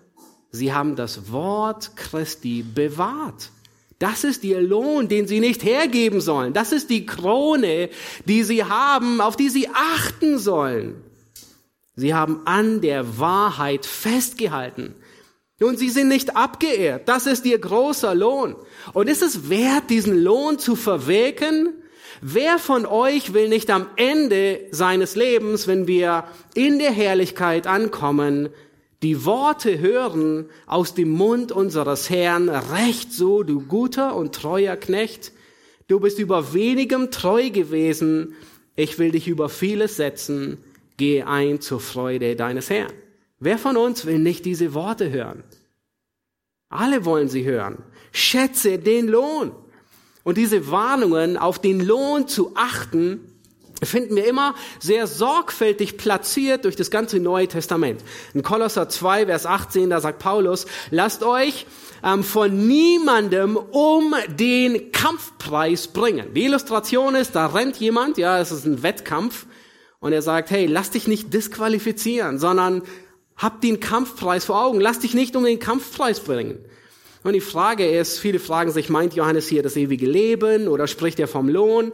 [0.52, 3.50] Sie haben das Wort Christi bewahrt.
[3.98, 6.52] Das ist ihr Lohn, den sie nicht hergeben sollen.
[6.52, 7.90] Das ist die Krone,
[8.24, 11.02] die sie haben, auf die sie achten sollen.
[11.96, 14.94] Sie haben an der Wahrheit festgehalten.
[15.60, 17.08] Und sie sind nicht abgeehrt.
[17.08, 18.54] Das ist ihr großer Lohn.
[18.92, 21.74] Und ist es wert, diesen Lohn zu verwirken?
[22.20, 28.48] Wer von euch will nicht am Ende seines Lebens, wenn wir in der Herrlichkeit ankommen,
[29.02, 35.32] die Worte hören aus dem Mund unseres Herrn, recht so, du guter und treuer Knecht,
[35.86, 38.34] du bist über wenigem treu gewesen,
[38.74, 40.58] ich will dich über vieles setzen,
[40.96, 42.92] geh ein zur Freude deines Herrn.
[43.40, 45.44] Wer von uns will nicht diese Worte hören?
[46.68, 47.78] Alle wollen sie hören.
[48.12, 49.52] Schätze den Lohn.
[50.24, 53.20] Und diese Warnungen, auf den Lohn zu achten,
[53.82, 58.02] finden wir immer sehr sorgfältig platziert durch das ganze Neue Testament.
[58.34, 61.66] In Kolosser 2, Vers 18, da sagt Paulus, lasst euch
[62.02, 66.34] ähm, von niemandem um den Kampfpreis bringen.
[66.34, 69.46] Die Illustration ist, da rennt jemand, ja, es ist ein Wettkampf,
[70.00, 72.82] und er sagt, hey, lass dich nicht disqualifizieren, sondern
[73.38, 76.58] hab den Kampfpreis vor Augen, lass dich nicht um den Kampfpreis bringen.
[77.24, 81.18] Und die Frage ist, viele fragen sich, meint Johannes hier das ewige Leben oder spricht
[81.18, 81.92] er vom Lohn?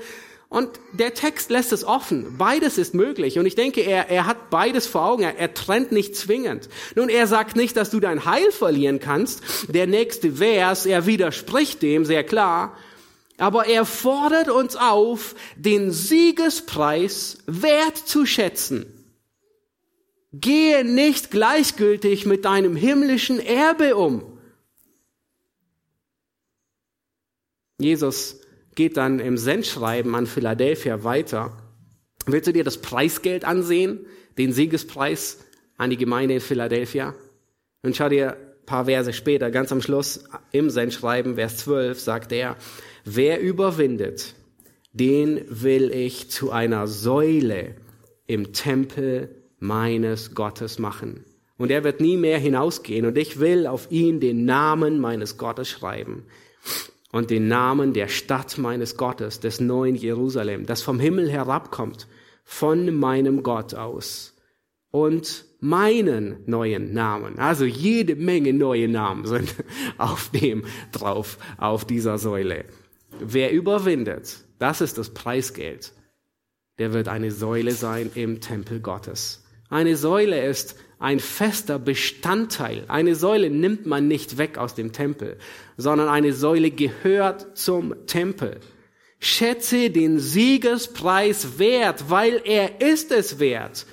[0.48, 2.37] Und der Text lässt es offen.
[2.38, 3.38] Beides ist möglich.
[3.40, 5.24] Und ich denke, er, er hat beides vor Augen.
[5.24, 6.68] Er, er trennt nicht zwingend.
[6.94, 9.42] Nun, er sagt nicht, dass du dein Heil verlieren kannst.
[9.66, 12.76] Der nächste Vers, er widerspricht dem sehr klar.
[13.37, 18.87] Aber er fordert uns auf, den Siegespreis wertzuschätzen.
[20.40, 24.38] Gehe nicht gleichgültig mit deinem himmlischen Erbe um.
[27.79, 28.40] Jesus
[28.75, 31.57] geht dann im Sendschreiben an Philadelphia weiter.
[32.27, 35.44] Willst du dir das Preisgeld ansehen, den Siegespreis
[35.77, 37.14] an die Gemeinde in Philadelphia?
[37.83, 42.33] Und schau dir ein paar Verse später, ganz am Schluss im Sendschreiben, Vers 12, sagt
[42.33, 42.57] er,
[43.05, 44.35] wer überwindet,
[44.92, 47.77] den will ich zu einer Säule
[48.27, 51.24] im Tempel meines Gottes machen.
[51.57, 53.07] Und er wird nie mehr hinausgehen.
[53.07, 56.24] Und ich will auf ihn den Namen meines Gottes schreiben
[57.12, 62.09] und den Namen der Stadt meines Gottes, des neuen Jerusalem, das vom Himmel herabkommt,
[62.44, 64.35] von meinem Gott aus.
[64.90, 67.38] Und meinen neuen Namen.
[67.38, 69.55] Also jede Menge neue Namen sind
[69.98, 72.66] auf dem drauf, auf dieser Säule.
[73.18, 75.92] Wer überwindet, das ist das Preisgeld.
[76.79, 79.43] Der wird eine Säule sein im Tempel Gottes.
[79.75, 82.85] Eine Säule ist ein fester Bestandteil.
[82.87, 85.37] Eine Säule nimmt man nicht weg aus dem Tempel,
[85.77, 88.61] sondern eine Säule gehört zum Tempel.
[89.19, 93.85] Schätze den Siegespreis wert, weil er ist es wert.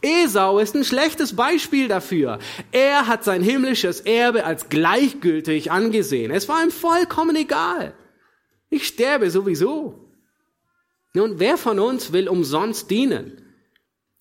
[0.00, 2.38] Esau ist ein schlechtes Beispiel dafür.
[2.72, 6.30] Er hat sein himmlisches Erbe als gleichgültig angesehen.
[6.30, 7.92] Es war ihm vollkommen egal.
[8.70, 10.02] Ich sterbe sowieso.
[11.12, 13.49] Nun, wer von uns will umsonst dienen?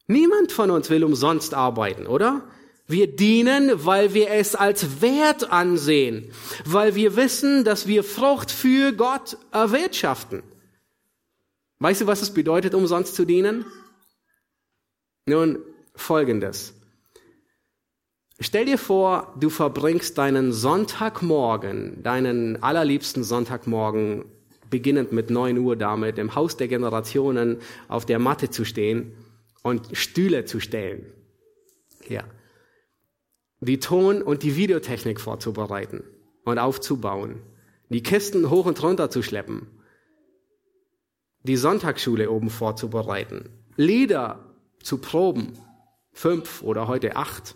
[0.09, 2.41] Niemand von uns will umsonst arbeiten, oder?
[2.87, 6.31] Wir dienen, weil wir es als wert ansehen,
[6.65, 10.41] weil wir wissen, dass wir Frucht für Gott erwirtschaften.
[11.77, 13.65] Weißt du, was es bedeutet, umsonst zu dienen?
[15.27, 15.59] Nun,
[15.95, 16.73] folgendes.
[18.39, 24.25] Stell dir vor, du verbringst deinen Sonntagmorgen, deinen allerliebsten Sonntagmorgen,
[24.71, 29.13] beginnend mit neun Uhr damit, im Haus der Generationen auf der Matte zu stehen
[29.63, 31.05] und Stühle zu stellen.
[32.07, 32.23] Ja.
[33.61, 36.03] Die Ton- und die Videotechnik vorzubereiten
[36.45, 37.41] und aufzubauen,
[37.89, 39.67] die Kisten hoch und runter zu schleppen,
[41.43, 45.53] die Sonntagsschule oben vorzubereiten, Lieder zu proben,
[46.11, 47.55] fünf oder heute acht,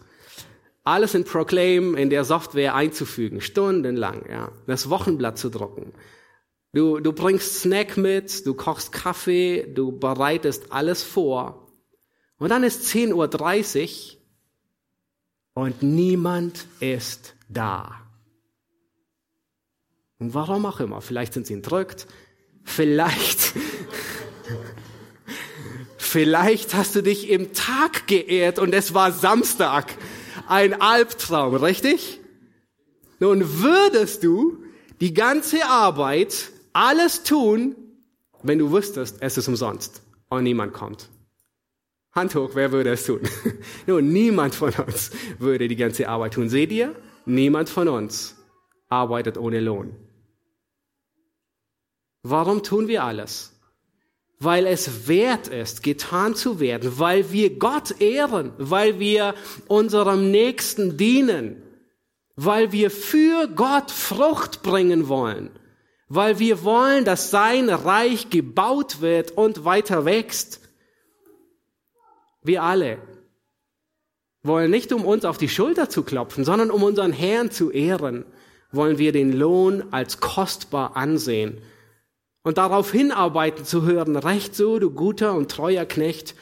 [0.84, 5.94] alles in Proclaim in der Software einzufügen, stundenlang, ja, das Wochenblatt zu drucken.
[6.74, 11.63] Du, du bringst Snack mit, du kochst Kaffee, du bereitest alles vor.
[12.44, 14.18] Und dann ist 10.30
[15.56, 18.02] Uhr und niemand ist da.
[20.20, 22.06] Und warum auch immer, vielleicht sind sie entrückt,
[22.66, 23.40] vielleicht,
[25.98, 29.96] vielleicht hast du dich im Tag geehrt und es war Samstag,
[30.46, 32.20] ein Albtraum, richtig?
[33.22, 34.62] Nun würdest du
[35.00, 37.78] die ganze Arbeit, alles tun,
[38.42, 41.08] wenn du wüsstest, es ist umsonst und niemand kommt.
[42.14, 43.22] Hand hoch, wer würde es tun?
[43.88, 46.48] Nun, niemand von uns würde die ganze Arbeit tun.
[46.48, 46.96] Seht ihr?
[47.26, 48.36] Niemand von uns
[48.90, 49.96] arbeitet ohne Lohn.
[52.22, 53.52] Warum tun wir alles?
[54.40, 59.36] Weil es wert ist, getan zu werden, weil wir Gott ehren, weil wir
[59.68, 61.62] unserem Nächsten dienen,
[62.36, 65.50] weil wir für Gott Frucht bringen wollen,
[66.10, 70.63] weil wir wollen, dass sein Reich gebaut wird und weiter wächst.
[72.44, 73.00] Wir alle
[74.44, 78.26] wollen nicht, um uns auf die Schulter zu klopfen, sondern um unseren Herrn zu ehren,
[78.72, 81.62] wollen wir den Lohn als kostbar ansehen
[82.44, 86.36] und darauf hinarbeiten zu hören, recht so, du guter und treuer Knecht,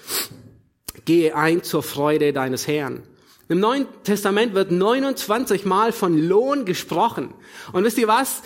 [1.06, 3.04] gehe ein zur Freude deines Herrn.
[3.50, 7.34] Im Neuen Testament wird 29 Mal von Lohn gesprochen.
[7.74, 8.44] Und wisst ihr was?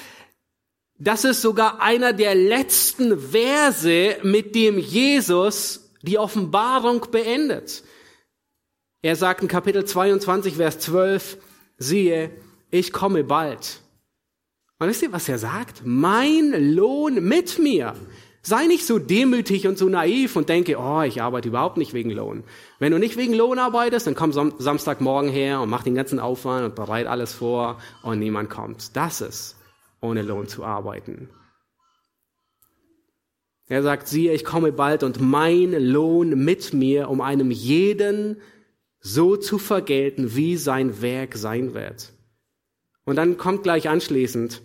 [0.97, 7.83] Das ist sogar einer der letzten Verse, mit dem Jesus die Offenbarung beendet.
[9.01, 11.37] Er sagt in Kapitel 22, Vers 12,
[11.77, 12.31] siehe,
[12.71, 13.81] ich komme bald.
[14.79, 15.81] Und wisst ihr, was er sagt?
[15.85, 17.93] Mein Lohn mit mir.
[18.41, 22.11] Sei nicht so demütig und so naiv und denke, oh, ich arbeite überhaupt nicht wegen
[22.11, 22.43] Lohn.
[22.77, 26.65] Wenn du nicht wegen Lohn arbeitest, dann komm Samstagmorgen her und mach den ganzen Aufwand
[26.65, 28.95] und bereit alles vor und niemand kommt.
[28.95, 29.55] Das ist,
[30.01, 31.29] ohne Lohn zu arbeiten.
[33.67, 38.37] Er sagt, siehe, ich komme bald und mein Lohn mit mir, um einem jeden
[38.99, 42.13] so zu vergelten, wie sein Werk sein wird.
[43.05, 44.61] Und dann kommt gleich anschließend,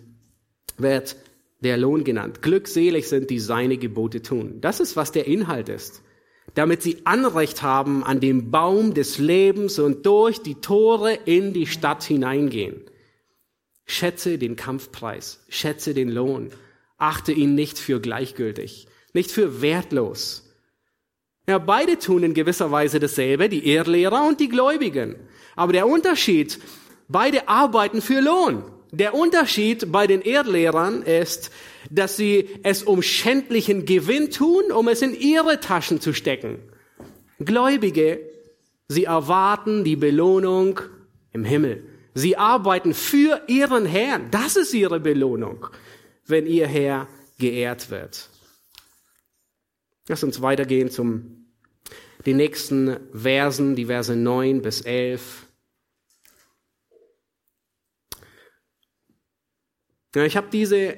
[0.77, 1.15] wird
[1.61, 2.41] der Lohn genannt.
[2.41, 4.61] Glückselig sind, die seine Gebote tun.
[4.61, 6.01] Das ist, was der Inhalt ist.
[6.53, 11.67] Damit sie Anrecht haben an dem Baum des Lebens und durch die Tore in die
[11.67, 12.81] Stadt hineingehen.
[13.85, 16.49] Schätze den Kampfpreis, schätze den Lohn,
[16.97, 20.47] achte ihn nicht für gleichgültig nicht für wertlos.
[21.47, 25.15] Ja, beide tun in gewisser Weise dasselbe, die Ehrlehrer und die Gläubigen.
[25.55, 26.59] Aber der Unterschied,
[27.07, 28.63] beide arbeiten für Lohn.
[28.91, 31.51] Der Unterschied bei den Erdlehrern ist,
[31.89, 36.59] dass sie es um schändlichen Gewinn tun, um es in ihre Taschen zu stecken.
[37.39, 38.19] Gläubige,
[38.87, 40.79] sie erwarten die Belohnung
[41.31, 41.83] im Himmel.
[42.13, 44.27] Sie arbeiten für ihren Herrn.
[44.31, 45.67] Das ist ihre Belohnung,
[46.27, 47.07] wenn ihr Herr
[47.39, 48.30] geehrt wird.
[50.07, 51.41] Lass uns weitergehen zum
[52.25, 55.47] den nächsten Versen, die Verse 9 bis 11.
[60.15, 60.97] Ja, ich habe diese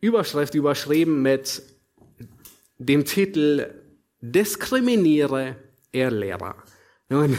[0.00, 1.62] Überschrift überschrieben mit
[2.78, 3.74] dem Titel
[4.20, 5.56] Diskriminiere
[5.92, 6.56] Erlehrer.
[7.08, 7.38] Nun,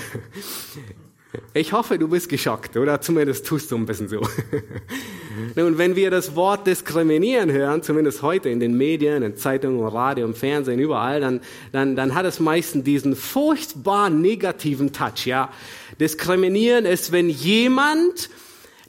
[1.54, 4.22] ich hoffe, du bist geschockt, oder zumindest tust du ein bisschen so.
[5.56, 10.26] Nun, wenn wir das Wort diskriminieren hören, zumindest heute in den Medien, in Zeitungen, Radio,
[10.26, 15.52] im Fernsehen, überall, dann, dann, dann hat es meistens diesen furchtbar negativen Touch, ja.
[16.00, 18.30] Diskriminieren ist, wenn jemand,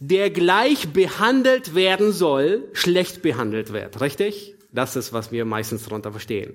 [0.00, 4.54] der gleich behandelt werden soll, schlecht behandelt wird, richtig?
[4.72, 6.54] Das ist, was wir meistens darunter verstehen.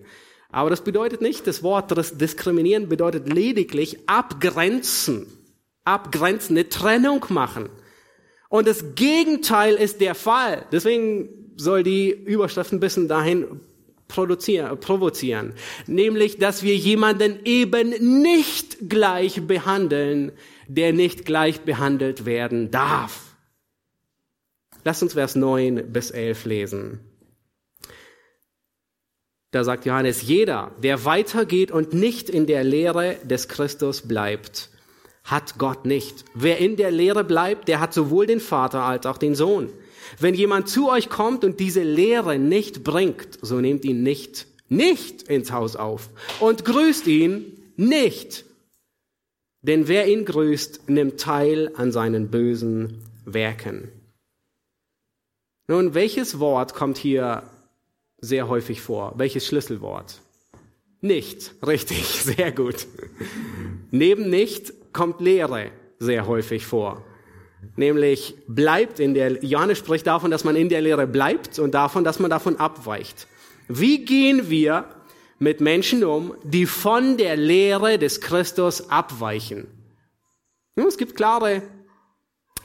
[0.51, 5.25] Aber das bedeutet nicht, das Wort diskriminieren bedeutet lediglich abgrenzen,
[5.83, 7.69] abgrenzen, eine Trennung machen.
[8.49, 10.65] Und das Gegenteil ist der Fall.
[10.71, 13.61] Deswegen soll die Überschrift ein bisschen dahin
[14.07, 15.53] provozieren.
[15.87, 20.33] Nämlich, dass wir jemanden eben nicht gleich behandeln,
[20.67, 23.35] der nicht gleich behandelt werden darf.
[24.83, 26.99] Lass uns Vers 9 bis 11 lesen.
[29.51, 34.69] Da sagt Johannes, jeder, der weitergeht und nicht in der Lehre des Christus bleibt,
[35.31, 36.25] hat Gott nicht.
[36.33, 39.69] Wer in der Lehre bleibt, der hat sowohl den Vater als auch den Sohn.
[40.19, 45.23] Wenn jemand zu euch kommt und diese Lehre nicht bringt, so nehmt ihn nicht, nicht
[45.23, 46.09] ins Haus auf
[46.41, 48.45] und grüßt ihn nicht.
[49.61, 53.89] Denn wer ihn grüßt, nimmt teil an seinen bösen Werken.
[55.67, 57.43] Nun, welches Wort kommt hier
[58.17, 59.13] sehr häufig vor?
[59.15, 60.19] Welches Schlüsselwort?
[60.99, 62.87] Nicht, richtig, sehr gut.
[63.91, 67.05] Neben nicht kommt Lehre sehr häufig vor.
[67.75, 72.03] Nämlich bleibt in der, Johannes spricht davon, dass man in der Lehre bleibt und davon,
[72.03, 73.27] dass man davon abweicht.
[73.67, 74.85] Wie gehen wir
[75.37, 79.67] mit Menschen um, die von der Lehre des Christus abweichen?
[80.75, 81.61] Es gibt klare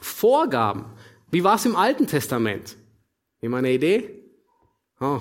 [0.00, 0.86] Vorgaben.
[1.30, 2.76] Wie war es im Alten Testament?
[3.40, 4.22] Immer eine Idee?
[5.00, 5.20] Oh,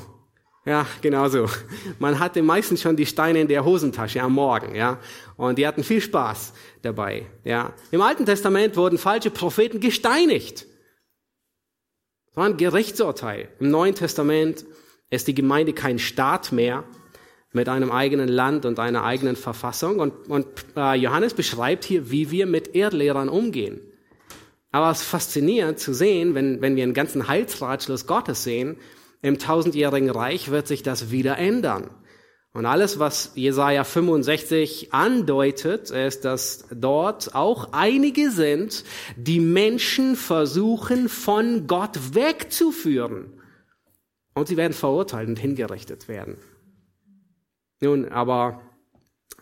[0.66, 1.48] ja, genau so.
[2.00, 5.00] Man hatte meistens schon die Steine in der Hosentasche am Morgen, ja.
[5.38, 7.74] Und die hatten viel Spaß dabei, ja.
[7.92, 10.66] Im Alten Testament wurden falsche Propheten gesteinigt.
[12.28, 13.50] Das war ein Gerichtsurteil.
[13.60, 14.66] Im Neuen Testament
[15.12, 16.84] ist die Gemeinde kein Staat mehr
[17.54, 20.00] mit einem eigenen Land und einer eigenen Verfassung.
[20.00, 23.80] Und, und äh, Johannes beschreibt hier, wie wir mit Erdlehrern umgehen.
[24.72, 28.78] Aber es ist faszinierend zu sehen, wenn, wenn wir einen ganzen Heilsratschluss Gottes sehen,
[29.22, 31.90] im tausendjährigen Reich wird sich das wieder ändern.
[32.56, 38.86] Und alles, was Jesaja 65 andeutet, ist, dass dort auch einige sind,
[39.18, 43.42] die Menschen versuchen, von Gott wegzuführen.
[44.36, 46.38] Und sie werden verurteilt und hingerichtet werden.
[47.82, 48.62] Nun, aber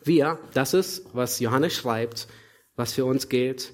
[0.03, 2.27] wir, das ist, was Johannes schreibt,
[2.75, 3.73] was für uns gilt,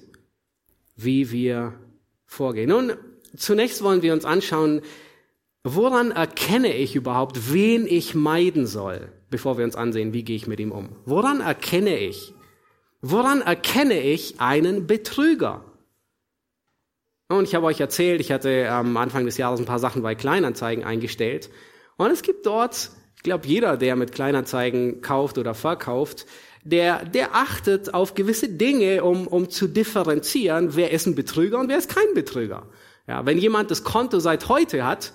[0.96, 1.72] wie wir
[2.26, 2.68] vorgehen.
[2.68, 2.92] Nun,
[3.36, 4.82] zunächst wollen wir uns anschauen,
[5.62, 10.46] Woran erkenne ich überhaupt, wen ich meiden soll, bevor wir uns ansehen, wie gehe ich
[10.46, 10.96] mit ihm um?
[11.04, 12.32] Woran erkenne ich?
[13.02, 15.64] Woran erkenne ich einen Betrüger?
[17.28, 20.14] Und ich habe euch erzählt, ich hatte am Anfang des Jahres ein paar Sachen bei
[20.14, 21.50] Kleinanzeigen eingestellt.
[21.96, 26.26] Und es gibt dort, ich glaube, jeder, der mit Kleinanzeigen kauft oder verkauft,
[26.64, 31.68] der, der achtet auf gewisse Dinge, um, um zu differenzieren, wer ist ein Betrüger und
[31.68, 32.66] wer ist kein Betrüger.
[33.06, 35.12] Ja, wenn jemand das Konto seit heute hat,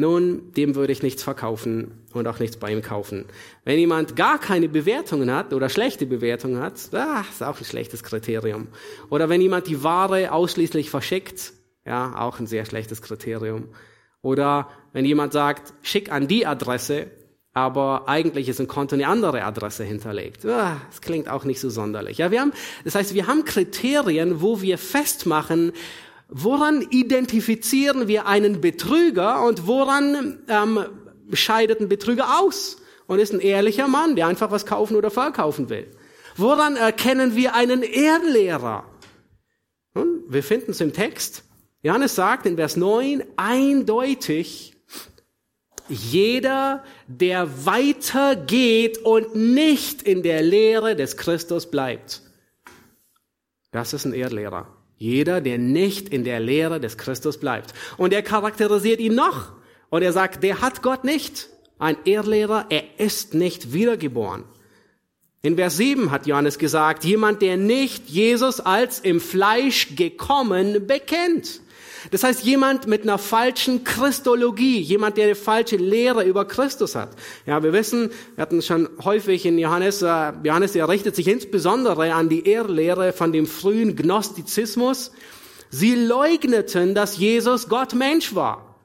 [0.00, 3.26] nun, dem würde ich nichts verkaufen und auch nichts bei ihm kaufen.
[3.64, 8.02] Wenn jemand gar keine Bewertungen hat oder schlechte Bewertungen hat, ah, ist auch ein schlechtes
[8.02, 8.68] Kriterium.
[9.10, 11.52] Oder wenn jemand die Ware ausschließlich verschickt,
[11.86, 13.68] ja, auch ein sehr schlechtes Kriterium.
[14.22, 17.06] Oder wenn jemand sagt, schick an die Adresse,
[17.52, 20.44] aber eigentlich ist im Konto eine andere Adresse hinterlegt.
[20.46, 22.18] Ah, das klingt auch nicht so sonderlich.
[22.18, 22.52] Ja, wir haben,
[22.84, 25.72] das heißt, wir haben Kriterien, wo wir festmachen,
[26.30, 30.86] Woran identifizieren wir einen Betrüger und woran ähm,
[31.32, 35.68] scheidet ein Betrüger aus und ist ein ehrlicher Mann, der einfach was kaufen oder verkaufen
[35.68, 35.90] will?
[36.36, 38.84] Woran erkennen wir einen Erdlehrer?
[39.94, 41.42] Nun, wir finden es im Text.
[41.82, 44.76] Johannes sagt in Vers 9 eindeutig,
[45.88, 52.22] jeder, der weitergeht und nicht in der Lehre des Christus bleibt.
[53.72, 54.79] Das ist ein Erdlehrer.
[55.00, 57.72] Jeder, der nicht in der Lehre des Christus bleibt.
[57.96, 59.52] Und er charakterisiert ihn noch.
[59.88, 61.48] Und er sagt, der hat Gott nicht.
[61.78, 64.44] Ein Ehrlehrer, er ist nicht wiedergeboren.
[65.40, 71.62] In Vers 7 hat Johannes gesagt, jemand, der nicht Jesus als im Fleisch gekommen bekennt.
[72.10, 77.10] Das heißt, jemand mit einer falschen Christologie, jemand, der eine falsche Lehre über Christus hat.
[77.46, 82.12] Ja, wir wissen, wir hatten schon häufig in Johannes, äh, Johannes, der richtet sich insbesondere
[82.14, 85.12] an die Ehrlehre von dem frühen Gnostizismus.
[85.68, 88.76] Sie leugneten, dass Jesus Gott Mensch war.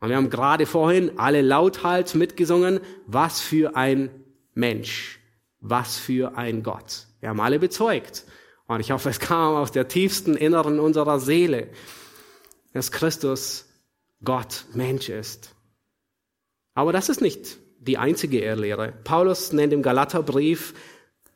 [0.00, 4.10] Und wir haben gerade vorhin alle lauthals mitgesungen, was für ein
[4.54, 5.20] Mensch,
[5.60, 7.06] was für ein Gott.
[7.20, 8.24] Wir haben alle bezeugt.
[8.66, 11.68] Und ich hoffe, es kam aus der tiefsten Inneren unserer Seele
[12.72, 13.66] dass Christus
[14.24, 15.54] Gott Mensch ist.
[16.74, 18.92] Aber das ist nicht die einzige Irrlehre.
[19.04, 20.74] Paulus nennt im Galaterbrief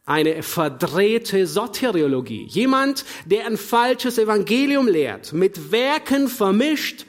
[0.05, 2.47] eine verdrehte Soteriologie.
[2.49, 7.07] Jemand, der ein falsches Evangelium lehrt, mit Werken vermischt,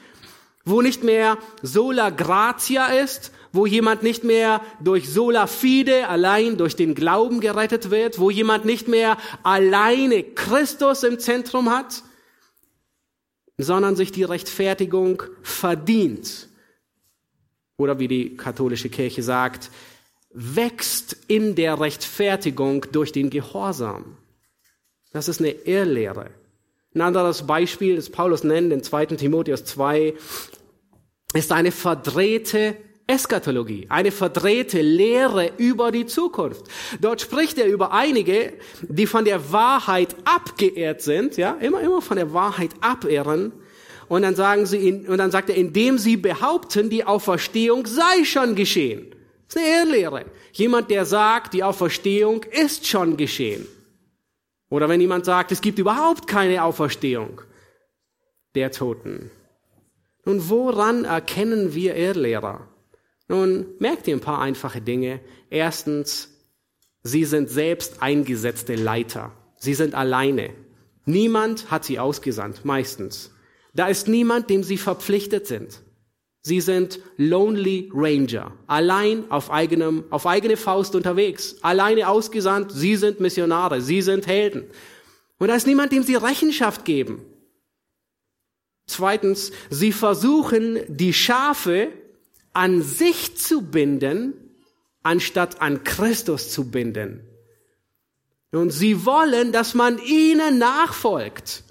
[0.64, 6.76] wo nicht mehr sola gratia ist, wo jemand nicht mehr durch sola fide, allein durch
[6.76, 12.02] den Glauben gerettet wird, wo jemand nicht mehr alleine Christus im Zentrum hat,
[13.58, 16.48] sondern sich die Rechtfertigung verdient.
[17.76, 19.70] Oder wie die katholische Kirche sagt,
[20.32, 24.16] wächst in der Rechtfertigung durch den Gehorsam.
[25.12, 26.30] Das ist eine Irrlehre.
[26.94, 29.06] Ein anderes Beispiel, das Paulus nennt in 2.
[29.06, 30.14] Timotheus 2,
[31.34, 32.76] ist eine verdrehte
[33.06, 36.64] Eskatologie, eine verdrehte Lehre über die Zukunft.
[37.00, 42.16] Dort spricht er über einige, die von der Wahrheit abgeehrt sind, ja, immer, immer von
[42.16, 43.52] der Wahrheit abehren.
[44.08, 48.54] Und dann sagen sie, und dann sagt er, indem sie behaupten, die Auferstehung sei schon
[48.54, 49.14] geschehen.
[49.48, 50.24] Das ist eine Irrlehre.
[50.52, 53.66] Jemand, der sagt, die Auferstehung ist schon geschehen.
[54.70, 57.42] Oder wenn jemand sagt, es gibt überhaupt keine Auferstehung
[58.54, 59.30] der Toten.
[60.24, 62.68] Nun, woran erkennen wir Irrlehrer?
[63.28, 65.20] Nun, merkt ihr ein paar einfache Dinge.
[65.50, 66.30] Erstens,
[67.02, 69.32] sie sind selbst eingesetzte Leiter.
[69.56, 70.50] Sie sind alleine.
[71.06, 73.30] Niemand hat sie ausgesandt, meistens.
[73.74, 75.80] Da ist niemand, dem sie verpflichtet sind.
[76.42, 82.70] Sie sind Lonely Ranger, allein auf eigenem, auf eigene Faust unterwegs, alleine ausgesandt.
[82.70, 84.64] Sie sind Missionare, sie sind Helden.
[85.38, 87.24] Und da ist niemand, dem sie Rechenschaft geben.
[88.86, 91.88] Zweitens, sie versuchen, die Schafe
[92.54, 94.32] an sich zu binden,
[95.02, 97.20] anstatt an Christus zu binden.
[98.52, 101.64] Und sie wollen, dass man ihnen nachfolgt.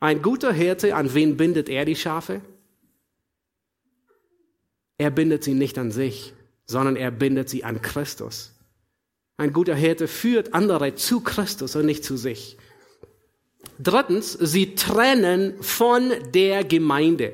[0.00, 2.40] Ein guter Hirte, an wen bindet er die Schafe?
[4.96, 6.32] Er bindet sie nicht an sich,
[6.66, 8.54] sondern er bindet sie an Christus.
[9.36, 12.56] Ein guter Hirte führt andere zu Christus und nicht zu sich.
[13.78, 17.32] Drittens, sie trennen von der Gemeinde.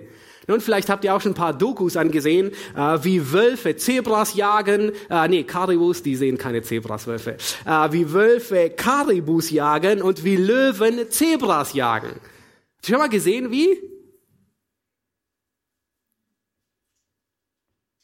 [0.48, 4.92] Nun, vielleicht habt ihr auch schon ein paar Dokus angesehen, äh, wie Wölfe Zebras jagen.
[5.10, 7.36] Äh, nee, Karibus, die sehen keine Zebras, Wölfe.
[7.64, 12.10] Äh, wie Wölfe Karibus jagen und wie Löwen Zebras jagen.
[12.10, 13.76] Habt ihr schon mal gesehen, wie?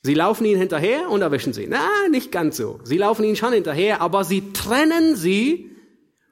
[0.05, 1.69] Sie laufen ihnen hinterher und erwischen sie.
[1.69, 2.81] Na, nicht ganz so.
[2.83, 5.71] Sie laufen ihnen schon hinterher, aber sie trennen sie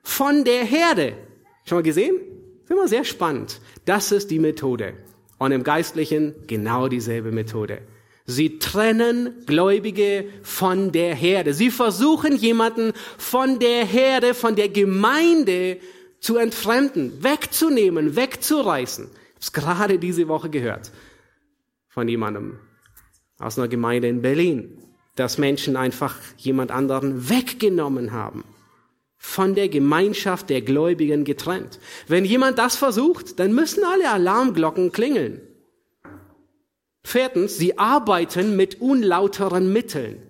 [0.02, 1.16] von der Herde.
[1.64, 2.16] Schon mal gesehen?
[2.16, 3.60] Das ist immer sehr spannend.
[3.84, 4.94] Das ist die Methode.
[5.40, 7.80] Und im Geistlichen genau dieselbe Methode.
[8.26, 11.54] Sie trennen Gläubige von der Herde.
[11.54, 15.78] Sie versuchen jemanden von der Herde, von der Gemeinde
[16.20, 19.06] zu entfremden, wegzunehmen, wegzureißen.
[19.06, 20.92] Ich habe es gerade diese Woche gehört
[21.88, 22.58] von jemandem,
[23.38, 24.76] aus einer Gemeinde in Berlin,
[25.16, 28.44] dass Menschen einfach jemand anderen weggenommen haben,
[29.22, 31.78] von der Gemeinschaft der Gläubigen getrennt.
[32.08, 35.40] Wenn jemand das versucht, dann müssen alle Alarmglocken klingeln.
[37.04, 40.22] Viertens, sie arbeiten mit unlauteren Mitteln.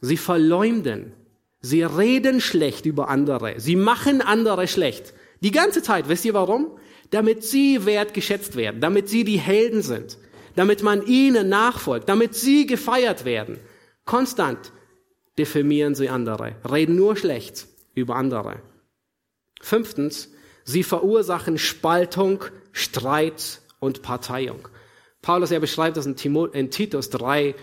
[0.00, 1.14] Sie verleumden.
[1.60, 3.58] Sie reden schlecht über andere.
[3.58, 5.14] Sie machen andere schlecht.
[5.40, 6.08] Die ganze Zeit.
[6.08, 6.78] Wisst ihr warum?
[7.10, 8.80] Damit sie wertgeschätzt werden.
[8.80, 10.18] Damit sie die Helden sind
[10.56, 13.58] damit man ihnen nachfolgt, damit sie gefeiert werden.
[14.04, 14.72] Konstant
[15.38, 18.60] diffamieren sie andere, reden nur schlecht über andere.
[19.60, 20.30] Fünftens,
[20.64, 24.68] sie verursachen Spaltung, Streit und Parteiung.
[25.22, 27.54] Paulus, er beschreibt das in, Timo, in Titus 3,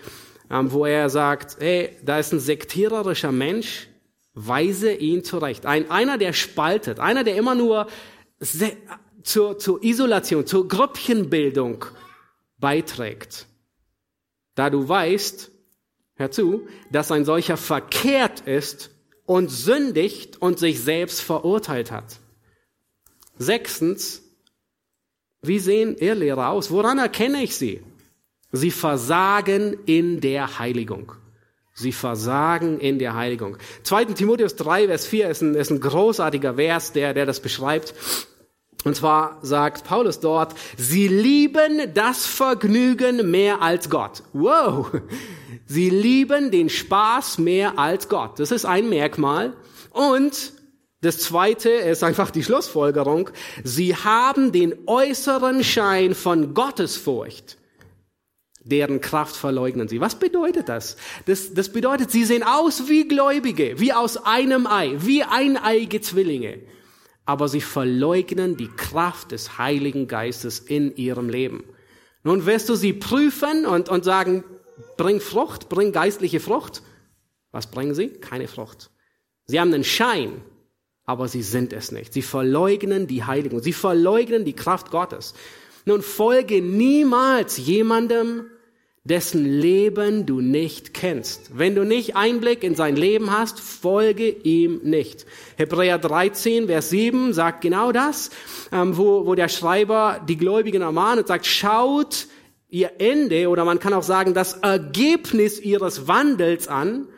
[0.50, 3.88] ähm, wo er sagt, hey, da ist ein sektiererischer Mensch,
[4.32, 5.66] weise ihn zurecht.
[5.66, 7.86] Ein, einer, der spaltet, einer, der immer nur
[9.22, 11.84] zur, zur Isolation, zur Grüppchenbildung
[12.58, 13.46] beiträgt.
[14.54, 15.50] Da du weißt,
[16.20, 18.90] hör zu, dass ein solcher verkehrt ist
[19.26, 22.20] und sündigt und sich selbst verurteilt hat.
[23.38, 24.22] Sechstens,
[25.42, 26.70] wie sehen Irrlehrer aus?
[26.70, 27.82] Woran erkenne ich sie?
[28.52, 31.12] Sie versagen in der Heiligung.
[31.72, 33.56] Sie versagen in der Heiligung.
[33.84, 34.06] 2.
[34.06, 37.94] Timotheus 3, Vers 4 ist ein, ist ein großartiger Vers, der, der das beschreibt.
[38.84, 44.22] Und zwar sagt Paulus dort, sie lieben das Vergnügen mehr als Gott.
[44.32, 44.90] Wow!
[45.70, 48.40] Sie lieben den Spaß mehr als Gott.
[48.40, 49.56] Das ist ein Merkmal.
[49.90, 50.52] Und
[51.00, 53.30] das zweite ist einfach die Schlussfolgerung.
[53.62, 57.56] Sie haben den äußeren Schein von Gottesfurcht.
[58.64, 60.00] Deren Kraft verleugnen sie.
[60.00, 60.96] Was bedeutet das?
[61.26, 61.54] das?
[61.54, 66.58] Das bedeutet, sie sehen aus wie Gläubige, wie aus einem Ei, wie eineige Zwillinge
[67.30, 71.62] aber sie verleugnen die Kraft des Heiligen Geistes in ihrem Leben.
[72.24, 74.42] Nun wirst du sie prüfen und, und sagen,
[75.00, 76.82] bring Frucht, bring geistliche Frucht.
[77.52, 78.08] Was bringen sie?
[78.08, 78.90] Keine Frucht.
[79.46, 80.42] Sie haben einen Schein,
[81.06, 82.12] aber sie sind es nicht.
[82.12, 85.32] Sie verleugnen die Heiligen, sie verleugnen die Kraft Gottes.
[85.86, 88.44] Nun folge niemals jemandem,
[89.02, 91.58] dessen Leben du nicht kennst.
[91.58, 95.24] Wenn du nicht Einblick in sein Leben hast, folge ihm nicht.
[95.56, 98.28] Hebräer 13, Vers 7 sagt genau das,
[98.70, 102.26] ähm, wo, wo der Schreiber die Gläubigen ermahnt und sagt, schaut
[102.70, 107.08] ihr Ende oder man kann auch sagen das Ergebnis ihres Wandels an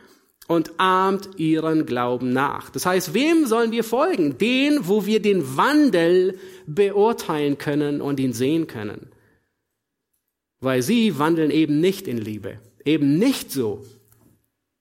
[0.48, 2.70] und ahmt ihren Glauben nach.
[2.70, 4.38] Das heißt, wem sollen wir folgen?
[4.38, 9.12] Den, wo wir den Wandel beurteilen können und ihn sehen können
[10.62, 13.84] weil sie wandeln eben nicht in Liebe, eben nicht so,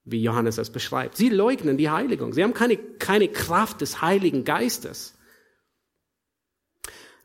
[0.05, 1.17] wie Johannes es beschreibt.
[1.17, 2.34] Sie leugnen die Heiligung.
[2.34, 5.17] Sie haben keine, keine Kraft des Heiligen Geistes.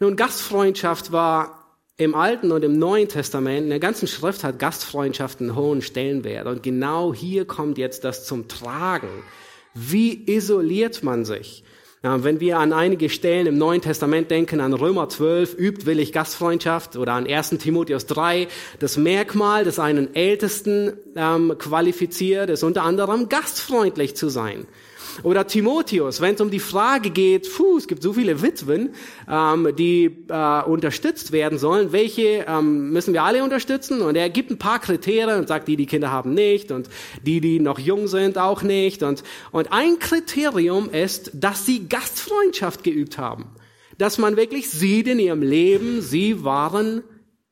[0.00, 1.65] Nun, Gastfreundschaft war
[1.98, 6.46] im Alten und im Neuen Testament, in der ganzen Schrift hat Gastfreundschaft einen hohen Stellenwert.
[6.46, 9.08] Und genau hier kommt jetzt das zum Tragen.
[9.72, 11.64] Wie isoliert man sich?
[12.02, 16.96] Wenn wir an einige Stellen im Neuen Testament denken, an Römer 12, übt willig Gastfreundschaft
[16.96, 17.50] oder an 1.
[17.58, 18.46] Timotheus 3,
[18.78, 24.68] das Merkmal, das einen Ältesten ähm, qualifiziert, ist unter anderem gastfreundlich zu sein.
[25.22, 28.90] Oder Timotheus, wenn es um die Frage geht, puh, es gibt so viele Witwen,
[29.30, 34.02] ähm, die äh, unterstützt werden sollen, welche ähm, müssen wir alle unterstützen?
[34.02, 36.88] Und er gibt ein paar Kriterien und sagt, die, die Kinder haben nicht und
[37.24, 39.02] die, die noch jung sind, auch nicht.
[39.02, 43.46] Und, und ein Kriterium ist, dass sie Gastfreundschaft geübt haben.
[43.98, 47.02] Dass man wirklich sieht in ihrem Leben, sie waren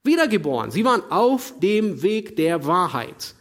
[0.03, 0.71] wiedergeboren.
[0.71, 3.35] Sie waren auf dem Weg der Wahrheit.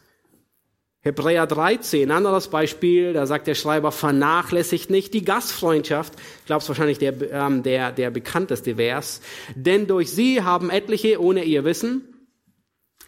[1.06, 6.14] Hebräer 13, anderes Beispiel, da sagt der Schreiber, vernachlässigt nicht die Gastfreundschaft.
[6.40, 9.20] Ich glaube, es wahrscheinlich der, ähm, der, der bekannteste Vers.
[9.54, 12.04] Denn durch sie haben etliche, ohne ihr Wissen,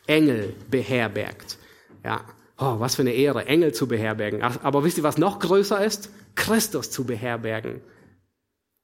[0.08, 1.58] Engel beherbergt.
[2.04, 2.26] Ja,
[2.58, 4.42] oh, was für eine Ehre, Engel zu beherbergen.
[4.42, 6.10] Aber wisst ihr, was noch größer ist?
[6.36, 7.80] Christus zu beherbergen.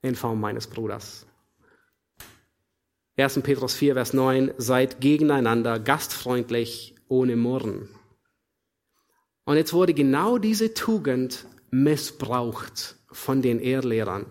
[0.01, 1.27] In Form meines Bruders.
[3.17, 3.41] 1.
[3.41, 7.89] Petrus 4, Vers 9, seid gegeneinander gastfreundlich, ohne Murren.
[9.45, 14.25] Und jetzt wurde genau diese Tugend missbraucht von den Ehrlehrern.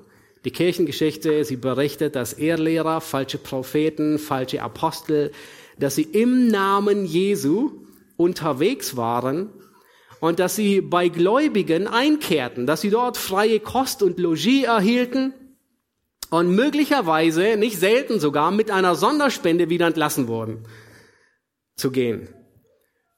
[0.44, 5.32] Die Kirchengeschichte, sie berichtet, dass Ehrlehrer, falsche Propheten, falsche Apostel,
[5.78, 7.72] dass sie im Namen Jesu
[8.16, 9.50] unterwegs waren
[10.20, 15.34] und dass sie bei Gläubigen einkehrten, dass sie dort freie Kost und Logis erhielten
[16.30, 20.64] und möglicherweise, nicht selten sogar, mit einer Sonderspende wieder entlassen wurden
[21.76, 22.28] zu gehen.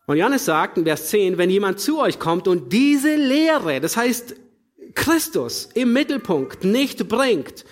[0.06, 3.96] Und Johannes sagt in Vers 10, wenn jemand zu euch kommt und diese Lehre, das
[3.96, 4.34] heißt
[4.94, 7.64] Christus im Mittelpunkt nicht bringt,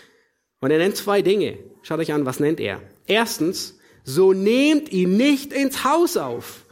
[0.61, 1.59] und er nennt zwei Dinge.
[1.83, 2.83] Schaut euch an, was nennt er?
[3.07, 6.67] Erstens, so nehmt ihn nicht ins Haus auf.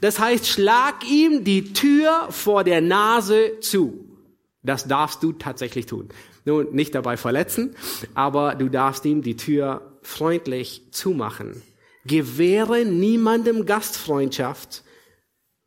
[0.00, 4.08] Das heißt, schlag ihm die Tür vor der Nase zu.
[4.62, 6.08] Das darfst du tatsächlich tun.
[6.44, 7.74] Nun, nicht dabei verletzen,
[8.14, 11.62] aber du darfst ihm die Tür freundlich zumachen.
[12.04, 14.82] Gewähre niemandem Gastfreundschaft,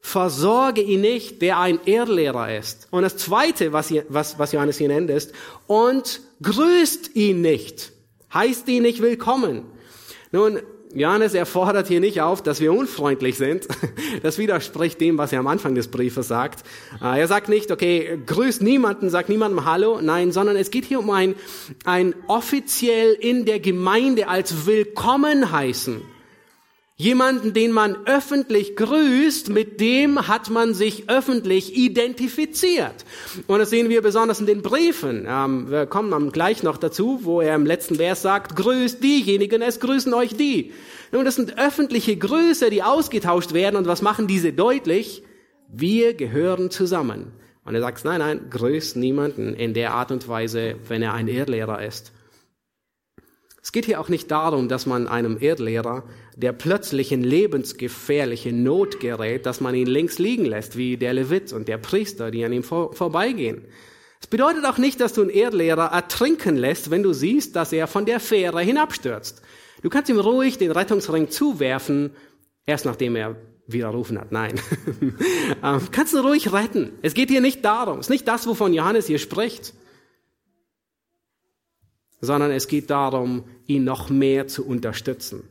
[0.05, 2.87] versorge ihn nicht, der ein Irrlehrer ist.
[2.91, 5.33] Und das Zweite, was, was, was Johannes hier nennt, ist,
[5.65, 7.91] und grüßt ihn nicht,
[8.31, 9.63] heißt ihn nicht willkommen.
[10.31, 10.59] Nun,
[10.93, 13.67] Johannes erfordert hier nicht auf, dass wir unfreundlich sind.
[14.21, 16.65] Das widerspricht dem, was er am Anfang des Briefes sagt.
[17.01, 19.99] Äh, er sagt nicht, okay, grüßt niemanden, sagt niemandem Hallo.
[20.01, 21.35] Nein, sondern es geht hier um ein,
[21.83, 26.14] ein offiziell in der Gemeinde als willkommen heißen.
[26.97, 33.03] Jemanden, den man öffentlich grüßt, mit dem hat man sich öffentlich identifiziert.
[33.47, 35.25] Und das sehen wir besonders in den Briefen.
[35.27, 39.81] Ähm, wir kommen gleich noch dazu, wo er im letzten Vers sagt, grüßt diejenigen, es
[39.81, 40.71] grüßen euch die.
[41.11, 43.75] Nun, das sind öffentliche Grüße, die ausgetauscht werden.
[43.75, 45.21] Und was machen diese deutlich?
[45.67, 47.33] Wir gehören zusammen.
[47.65, 51.27] Und er sagt, nein, nein, grüßt niemanden in der Art und Weise, wenn er ein
[51.27, 52.13] Irrlehrer ist.
[53.65, 56.03] Es geht hier auch nicht darum, dass man einem Erdlehrer,
[56.35, 61.51] der plötzlich in lebensgefährliche Not gerät, dass man ihn links liegen lässt, wie der Levit
[61.51, 63.65] und der Priester, die an ihm vor, vorbeigehen.
[64.21, 67.87] Es bedeutet auch nicht, dass du einen Erdlehrer ertrinken lässt, wenn du siehst, dass er
[67.87, 69.41] von der Fähre hinabstürzt.
[69.81, 72.11] Du kannst ihm ruhig den Rettungsring zuwerfen,
[72.67, 73.35] erst nachdem er
[73.65, 74.31] widerrufen hat.
[74.31, 74.61] Nein.
[75.63, 76.91] Ähm, kannst du ruhig retten.
[77.01, 77.97] Es geht hier nicht darum.
[77.97, 79.73] Es ist nicht das, wovon Johannes hier spricht
[82.21, 85.43] sondern es geht darum, ihn noch mehr zu unterstützen.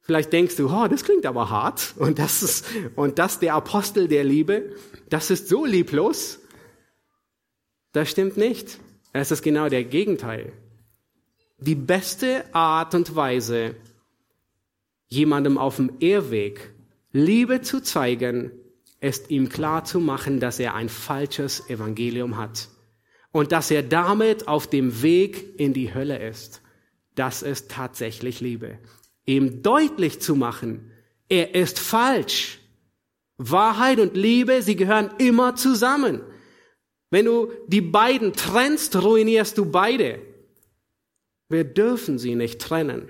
[0.00, 4.08] Vielleicht denkst du, oh, das klingt aber hart und das ist, und das der Apostel
[4.08, 4.74] der Liebe,
[5.08, 6.40] das ist so lieblos.
[7.92, 8.78] Das stimmt nicht.
[9.12, 10.52] Es ist genau der Gegenteil.
[11.58, 13.76] Die beste Art und Weise,
[15.08, 16.72] jemandem auf dem Irrweg
[17.12, 18.52] Liebe zu zeigen,
[19.00, 22.68] ist ihm klar zu machen, dass er ein falsches Evangelium hat
[23.32, 26.62] und dass er damit auf dem Weg in die Hölle ist.
[27.14, 28.78] Das ist tatsächlich Liebe.
[29.26, 30.90] Ihm deutlich zu machen,
[31.28, 32.58] Er ist falsch.
[33.38, 36.22] Wahrheit und Liebe, sie gehören immer zusammen.
[37.10, 40.20] Wenn du die beiden trennst, ruinierst du beide.
[41.48, 43.08] Wir dürfen sie nicht trennen.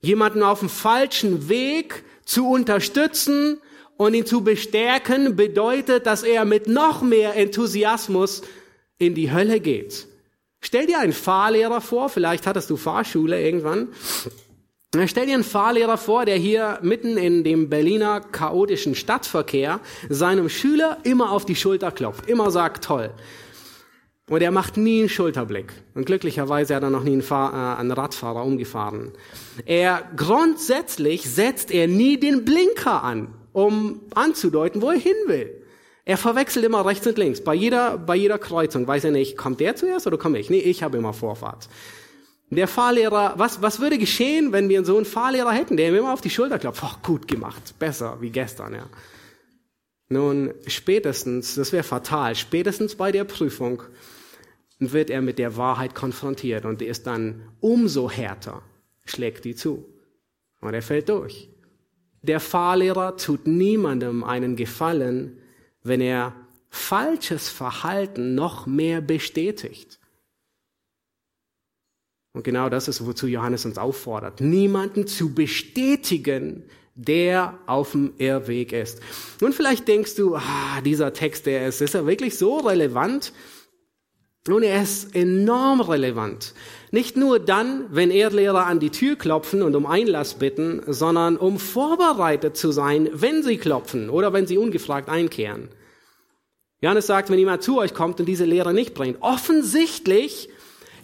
[0.00, 3.60] Jemanden auf dem falschen Weg zu unterstützen
[3.96, 8.42] und ihn zu bestärken, bedeutet, dass er mit noch mehr Enthusiasmus
[9.02, 10.06] in die Hölle geht.
[10.60, 13.88] Stell dir einen Fahrlehrer vor, vielleicht hattest du Fahrschule irgendwann.
[15.06, 20.98] Stell dir einen Fahrlehrer vor, der hier mitten in dem Berliner chaotischen Stadtverkehr seinem Schüler
[21.02, 23.10] immer auf die Schulter klopft, immer sagt toll.
[24.28, 25.72] Und er macht nie einen Schulterblick.
[25.94, 29.12] Und glücklicherweise hat er noch nie einen, Fahr äh, einen Radfahrer umgefahren.
[29.66, 35.61] Er grundsätzlich setzt er nie den Blinker an, um anzudeuten, wo er hin will.
[36.04, 37.42] Er verwechselt immer rechts und links.
[37.42, 40.50] Bei jeder, bei jeder Kreuzung weiß er nicht, kommt der zuerst oder komme ich?
[40.50, 41.68] Nee, ich habe immer Vorfahrt.
[42.50, 46.12] Der Fahrlehrer, was, was würde geschehen, wenn wir so einen Fahrlehrer hätten, der ihm immer
[46.12, 46.82] auf die Schulter klopft?
[46.84, 48.86] Oh, gut gemacht, besser wie gestern, ja.
[50.08, 53.82] Nun, spätestens, das wäre fatal, spätestens bei der Prüfung
[54.78, 58.60] wird er mit der Wahrheit konfrontiert und ist dann umso härter,
[59.06, 59.86] schlägt die zu.
[60.60, 61.48] Und er fällt durch.
[62.20, 65.38] Der Fahrlehrer tut niemandem einen Gefallen,
[65.82, 66.34] wenn er
[66.70, 69.98] falsches Verhalten noch mehr bestätigt.
[72.34, 76.64] Und genau das ist, wozu Johannes uns auffordert, niemanden zu bestätigen,
[76.94, 79.00] der auf dem Irrweg ist.
[79.40, 83.32] Nun, vielleicht denkst du, ah, dieser Text, der ist, ist er wirklich so relevant?
[84.48, 86.54] Nun, er ist enorm relevant.
[86.90, 91.60] Nicht nur dann, wenn Erdlehrer an die Tür klopfen und um Einlass bitten, sondern um
[91.60, 95.68] vorbereitet zu sein, wenn sie klopfen oder wenn sie ungefragt einkehren.
[96.80, 100.48] Johannes sagt, wenn jemand zu euch kommt und diese Lehre nicht bringt, offensichtlich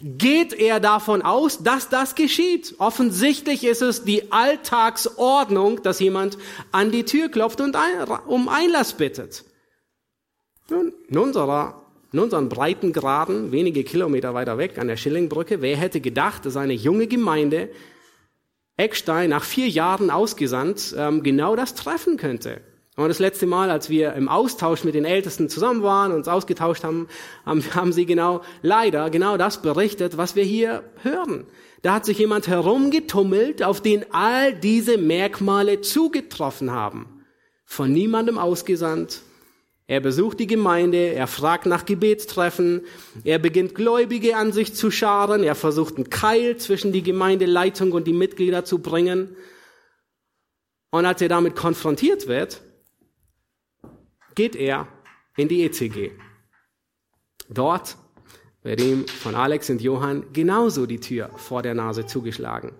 [0.01, 2.75] geht er davon aus, dass das geschieht.
[2.77, 6.37] Offensichtlich ist es die Alltagsordnung, dass jemand
[6.73, 7.77] an die Tür klopft und
[8.27, 9.45] um Einlass bittet.
[10.69, 16.01] Nun, in unserer in unseren Breitengraden, wenige Kilometer weiter weg an der Schillingbrücke, wer hätte
[16.01, 17.69] gedacht, dass eine junge Gemeinde
[18.77, 22.61] Eckstein nach vier Jahren ausgesandt ähm, genau das treffen könnte.
[22.95, 26.83] Und das letzte Mal, als wir im Austausch mit den Ältesten zusammen waren, uns ausgetauscht
[26.83, 27.07] haben,
[27.45, 31.45] haben sie genau, leider, genau das berichtet, was wir hier hören.
[31.81, 37.23] Da hat sich jemand herumgetummelt, auf den all diese Merkmale zugetroffen haben.
[37.63, 39.21] Von niemandem ausgesandt,
[39.89, 42.85] er besucht die Gemeinde, er fragt nach Gebetstreffen,
[43.23, 48.05] er beginnt Gläubige an sich zu scharen, er versucht einen Keil zwischen die Gemeindeleitung und
[48.05, 49.35] die Mitglieder zu bringen.
[50.91, 52.61] Und als er damit konfrontiert wird,
[54.35, 54.87] geht er
[55.37, 56.11] in die ECG.
[57.49, 57.97] Dort
[58.61, 62.73] wird ihm von Alex und Johann genauso die Tür vor der Nase zugeschlagen.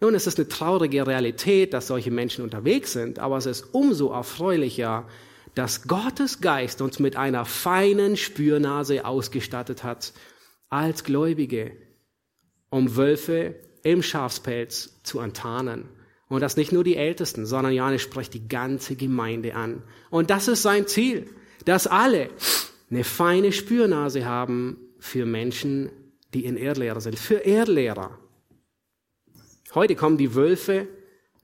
[0.00, 4.10] Nun, es ist eine traurige Realität, dass solche Menschen unterwegs sind, aber es ist umso
[4.10, 5.06] erfreulicher,
[5.54, 10.12] dass Gottes Geist uns mit einer feinen Spürnase ausgestattet hat
[10.68, 11.72] als Gläubige,
[12.70, 15.88] um Wölfe im Schafspelz zu enttarnen.
[16.28, 19.82] Und das nicht nur die Ältesten, sondern Johannes spricht die ganze Gemeinde an.
[20.10, 21.28] Und das ist sein Ziel,
[21.64, 22.30] dass alle
[22.90, 25.90] eine feine Spürnase haben für Menschen,
[26.32, 28.18] die in Erdlehrer sind, für Erdlehrer.
[29.74, 30.86] Heute kommen die Wölfe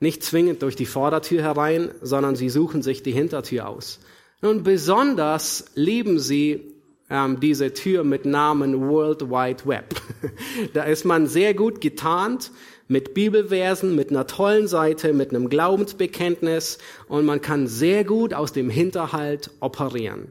[0.00, 4.00] nicht zwingend durch die Vordertür herein, sondern sie suchen sich die Hintertür aus.
[4.42, 6.72] Nun, besonders lieben sie
[7.08, 9.94] ähm, diese Tür mit Namen World Wide Web.
[10.74, 12.50] da ist man sehr gut getarnt
[12.88, 16.78] mit Bibelversen, mit einer tollen Seite, mit einem Glaubensbekenntnis
[17.08, 20.28] und man kann sehr gut aus dem Hinterhalt operieren.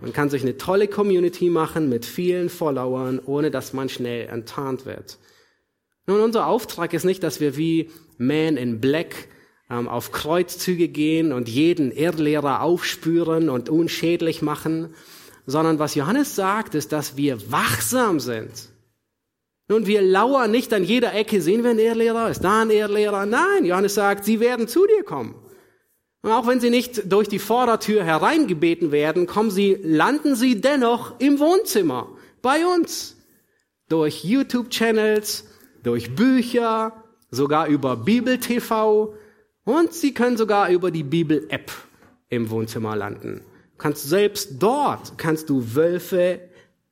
[0.00, 4.86] Man kann sich eine tolle Community machen mit vielen Followern, ohne dass man schnell enttarnt
[4.86, 5.18] wird.
[6.06, 9.28] Nun, unser Auftrag ist nicht, dass wir wie Man in Black
[9.70, 14.94] ähm, auf Kreuzzüge gehen und jeden Irrlehrer aufspüren und unschädlich machen,
[15.46, 18.68] sondern was Johannes sagt, ist, dass wir wachsam sind.
[19.68, 23.24] Nun, wir lauern nicht an jeder Ecke, sehen wir einen Irrlehrer, ist da ein Irrlehrer?
[23.24, 25.34] Nein, Johannes sagt, sie werden zu dir kommen.
[26.20, 31.18] Und auch wenn sie nicht durch die Vordertür hereingebeten werden, kommen sie, landen sie dennoch
[31.20, 32.08] im Wohnzimmer,
[32.40, 33.16] bei uns.
[33.90, 35.44] Durch YouTube-Channels,
[35.82, 37.03] durch Bücher,
[37.34, 39.14] sogar über Bibel-TV
[39.64, 41.70] und sie können sogar über die Bibel-App
[42.28, 43.42] im Wohnzimmer landen.
[43.78, 46.40] kannst selbst dort kannst du Wölfe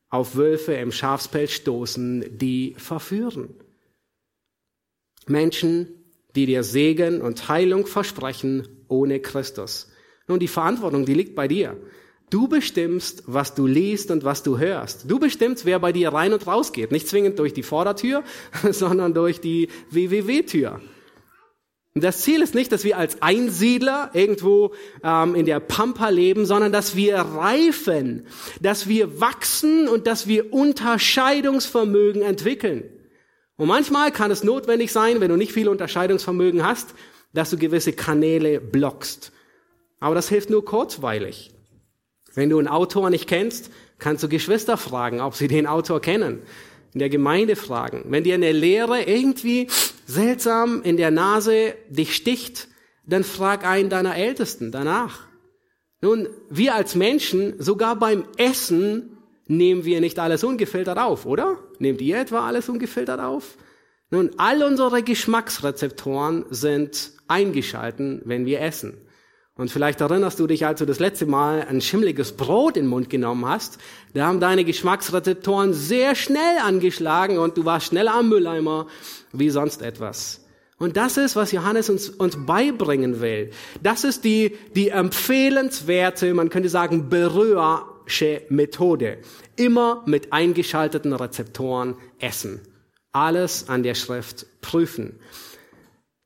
[0.08, 3.54] auf Wölfe im Schafspelz stoßen, die verführen.
[5.26, 5.88] Menschen,
[6.34, 9.90] die dir Segen und Heilung versprechen ohne Christus.
[10.28, 11.76] Nun, die Verantwortung, die liegt bei dir.
[12.32, 15.04] Du bestimmst, was du liest und was du hörst.
[15.06, 16.90] Du bestimmst, wer bei dir rein und raus geht.
[16.90, 18.24] Nicht zwingend durch die Vordertür,
[18.70, 20.80] sondern durch die WWW-Tür.
[21.94, 24.72] Und das Ziel ist nicht, dass wir als Einsiedler irgendwo
[25.04, 28.26] ähm, in der Pampa leben, sondern dass wir reifen,
[28.62, 32.84] dass wir wachsen und dass wir Unterscheidungsvermögen entwickeln.
[33.56, 36.94] Und manchmal kann es notwendig sein, wenn du nicht viel Unterscheidungsvermögen hast,
[37.34, 39.32] dass du gewisse Kanäle blockst.
[40.00, 41.52] Aber das hilft nur kurzweilig.
[42.34, 46.42] Wenn du einen Autor nicht kennst, kannst du Geschwister fragen, ob sie den Autor kennen.
[46.92, 48.04] In der Gemeinde fragen.
[48.08, 49.68] Wenn dir eine Lehre irgendwie
[50.06, 52.68] seltsam in der Nase dich sticht,
[53.06, 55.20] dann frag einen deiner Ältesten danach.
[56.00, 59.16] Nun, wir als Menschen, sogar beim Essen,
[59.46, 61.58] nehmen wir nicht alles ungefiltert auf, oder?
[61.78, 63.56] Nehmt ihr etwa alles ungefiltert auf?
[64.10, 68.94] Nun, all unsere Geschmacksrezeptoren sind eingeschalten, wenn wir essen.
[69.58, 72.90] Und vielleicht erinnerst du dich, als du das letzte Mal ein schimmliges Brot in den
[72.90, 73.78] Mund genommen hast,
[74.14, 78.86] da haben deine Geschmacksrezeptoren sehr schnell angeschlagen und du warst schneller am Mülleimer
[79.32, 80.40] wie sonst etwas.
[80.78, 83.50] Und das ist, was Johannes uns, uns beibringen will.
[83.82, 89.18] Das ist die, die empfehlenswerte, man könnte sagen, berührsche Methode.
[89.54, 92.62] Immer mit eingeschalteten Rezeptoren essen.
[93.12, 95.20] Alles an der Schrift prüfen.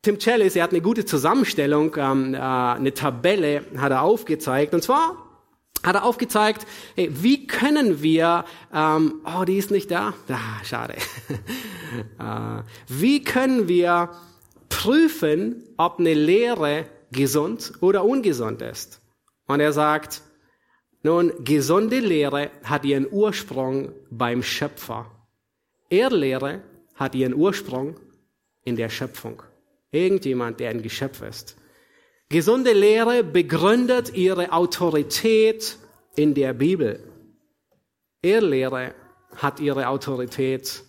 [0.06, 4.72] Tim Chellis, er hat eine gute Zusammenstellung, ähm, äh, eine Tabelle hat er aufgezeigt.
[4.72, 5.16] Und zwar
[5.82, 10.94] hat er aufgezeigt, hey, wie können wir, ähm, oh, die ist nicht da, ah, schade.
[12.20, 14.10] äh, wie können wir
[14.68, 19.00] prüfen, ob eine Lehre gesund oder ungesund ist?
[19.48, 20.22] Und er sagt,
[21.02, 25.10] nun, gesunde Lehre hat ihren Ursprung beim Schöpfer.
[25.88, 26.62] Irrlehre
[26.94, 27.96] hat ihren Ursprung
[28.62, 29.42] in der Schöpfung.
[29.96, 31.56] Irgendjemand, der ein Geschöpf ist.
[32.28, 35.78] Gesunde Lehre begründet ihre Autorität
[36.16, 37.02] in der Bibel.
[38.20, 38.94] Irrlehre
[39.36, 40.82] hat ihre Autorität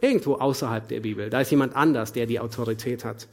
[0.00, 1.28] irgendwo außerhalb der Bibel.
[1.28, 3.28] Da ist jemand anders, der die Autorität hat.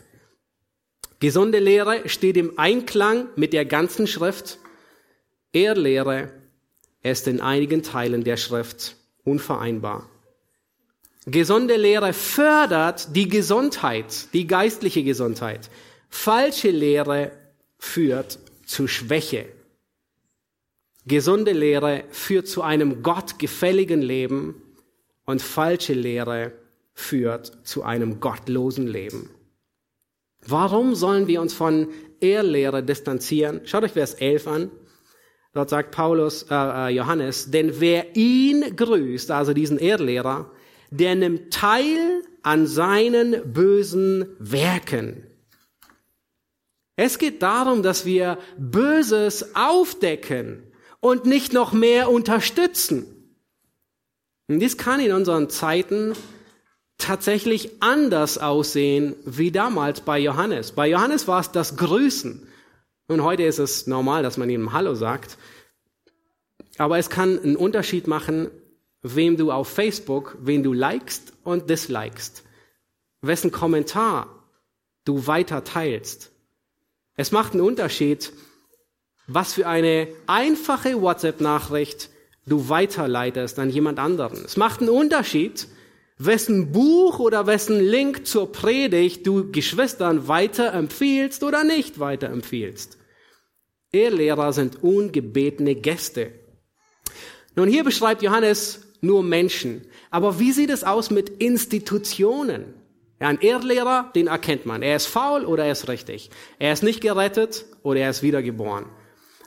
[1.20, 4.60] Gesunde Lehre steht im Einklang mit der ganzen Schrift.
[5.54, 6.34] Irrlehre
[7.02, 10.10] ist in einigen Teilen der Schrift unvereinbar.
[11.26, 15.70] Gesunde Lehre fördert die Gesundheit, die geistliche Gesundheit.
[16.10, 17.32] Falsche Lehre
[17.78, 19.46] führt zu Schwäche.
[21.06, 24.62] Gesunde Lehre führt zu einem gottgefälligen Leben
[25.26, 26.54] und falsche Lehre
[26.94, 29.30] führt zu einem gottlosen Leben.
[30.46, 31.88] Warum sollen wir uns von
[32.20, 33.62] Ehrlehre distanzieren?
[33.66, 34.72] Schaut euch Vers 11 an.
[35.54, 40.52] Dort sagt Paulus, äh, äh, Johannes, denn wer ihn grüßt, also diesen Ehrlehrer,
[40.94, 45.24] der nimmt teil an seinen bösen Werken.
[46.96, 50.62] Es geht darum, dass wir Böses aufdecken
[51.00, 53.08] und nicht noch mehr unterstützen.
[54.48, 56.14] Und dies kann in unseren Zeiten
[57.00, 60.74] tatsächlich anders aussehen wie damals bei Johannes.
[60.74, 62.48] Bei Johannes war es das Grüßen.
[63.08, 65.40] Und heute ist es normal, dass man ihm Hallo sagt.
[66.78, 68.52] Aber es kann einen Unterschied machen,
[69.04, 72.44] wem du auf Facebook, wen du likest und dislikest,
[73.22, 74.44] wessen Kommentar
[75.06, 76.32] du weiter teilst.
[77.16, 78.32] Es macht einen Unterschied,
[79.28, 82.10] was für eine einfache WhatsApp-Nachricht
[82.46, 84.44] du weiterleitest an jemand anderen.
[84.44, 85.68] Es macht einen Unterschied,
[86.18, 92.98] wessen Buch oder wessen Link zur Predigt du Geschwistern weiterempfiehlst oder nicht weiterempfiehlst.
[93.92, 96.32] Ehrlehrer sind ungebetene Gäste.
[97.56, 99.82] Nun hier beschreibt Johannes nur Menschen.
[100.10, 102.66] Aber wie sieht es aus mit Institutionen?
[103.20, 104.82] Ja, ein Erdlehrer, den erkennt man.
[104.82, 106.30] Er ist faul oder er ist richtig.
[106.60, 108.86] Er ist nicht gerettet oder er ist wiedergeboren.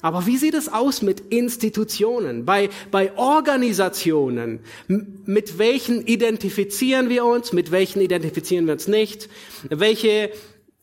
[0.02, 4.60] Aber wie sieht es aus mit Institutionen, bei, bei Organisationen?
[4.88, 9.28] Mit welchen identifizieren wir uns, mit welchen identifizieren wir uns nicht?
[9.68, 10.30] Welche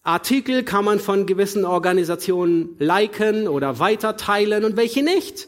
[0.01, 5.47] Artikel kann man von gewissen Organisationen liken oder weiterteilen und welche nicht?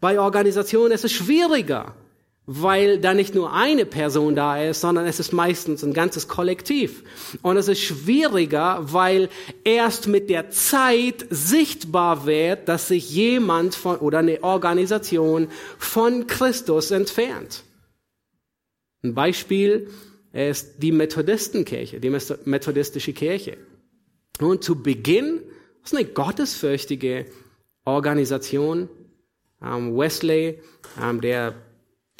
[0.00, 1.94] Bei Organisationen ist es schwieriger
[2.52, 7.04] weil da nicht nur eine Person da ist, sondern es ist meistens ein ganzes Kollektiv.
[7.42, 9.28] Und es ist schwieriger, weil
[9.62, 15.46] erst mit der Zeit sichtbar wird, dass sich jemand von, oder eine Organisation
[15.78, 17.62] von Christus entfernt.
[19.04, 19.88] Ein Beispiel
[20.32, 23.58] ist die Methodistenkirche, die methodistische Kirche.
[24.40, 25.38] Und zu Beginn
[25.84, 27.26] ist eine gottesfürchtige
[27.84, 28.88] Organisation.
[29.62, 30.58] Ähm, Wesley,
[31.00, 31.54] ähm, der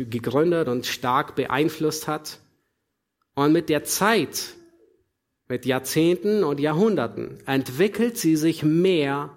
[0.09, 2.41] gegründet und stark beeinflusst hat.
[3.35, 4.55] Und mit der Zeit,
[5.49, 9.37] mit Jahrzehnten und Jahrhunderten, entwickelt sie sich mehr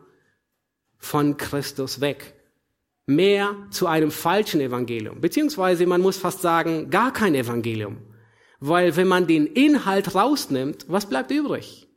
[0.98, 2.34] von Christus weg.
[3.06, 5.20] Mehr zu einem falschen Evangelium.
[5.20, 7.98] Beziehungsweise man muss fast sagen, gar kein Evangelium.
[8.60, 11.90] Weil wenn man den Inhalt rausnimmt, was bleibt übrig?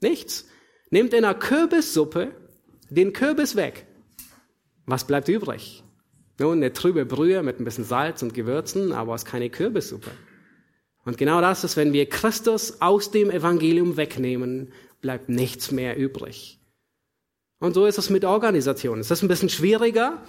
[0.00, 0.48] Nichts.
[0.90, 2.34] Nehmt in einer Kürbissuppe
[2.90, 3.86] den Kürbis weg.
[4.86, 5.84] Was bleibt übrig?
[6.38, 10.10] Nun, eine trübe Brühe mit ein bisschen Salz und Gewürzen, aber es ist keine Kürbissuppe.
[11.04, 16.58] Und genau das ist, wenn wir Christus aus dem Evangelium wegnehmen, bleibt nichts mehr übrig.
[17.58, 19.00] Und so ist es mit Organisationen.
[19.00, 20.22] Es ist ein bisschen schwieriger,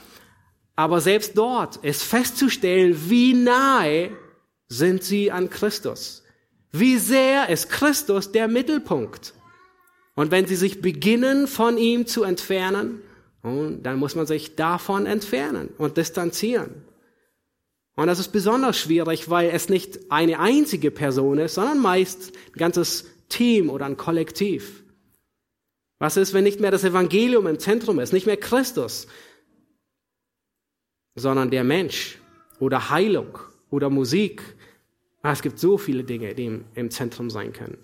[0.75, 4.11] aber selbst dort ist festzustellen, wie nahe
[4.69, 6.23] sind sie an Christus.
[6.71, 9.33] Wie sehr ist Christus der Mittelpunkt.
[10.15, 13.01] Und wenn sie sich beginnen, von ihm zu entfernen,
[13.43, 16.83] dann muss man sich davon entfernen und distanzieren.
[17.95, 22.59] Und das ist besonders schwierig, weil es nicht eine einzige Person ist, sondern meist ein
[22.59, 24.83] ganzes Team oder ein Kollektiv.
[25.99, 29.07] Was ist, wenn nicht mehr das Evangelium im Zentrum ist, nicht mehr Christus,
[31.15, 32.19] sondern der Mensch
[32.59, 33.39] oder Heilung
[33.71, 34.43] oder Musik?
[35.23, 37.79] Ah, es gibt so viele Dinge, die im Zentrum sein können.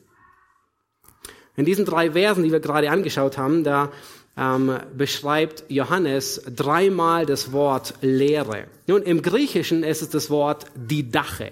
[1.56, 3.91] In diesen drei Versen, die wir gerade angeschaut haben, da
[4.38, 8.66] ähm, beschreibt Johannes dreimal das Wort Lehre.
[8.88, 11.52] Nun, im Griechischen ist es das Wort Didache.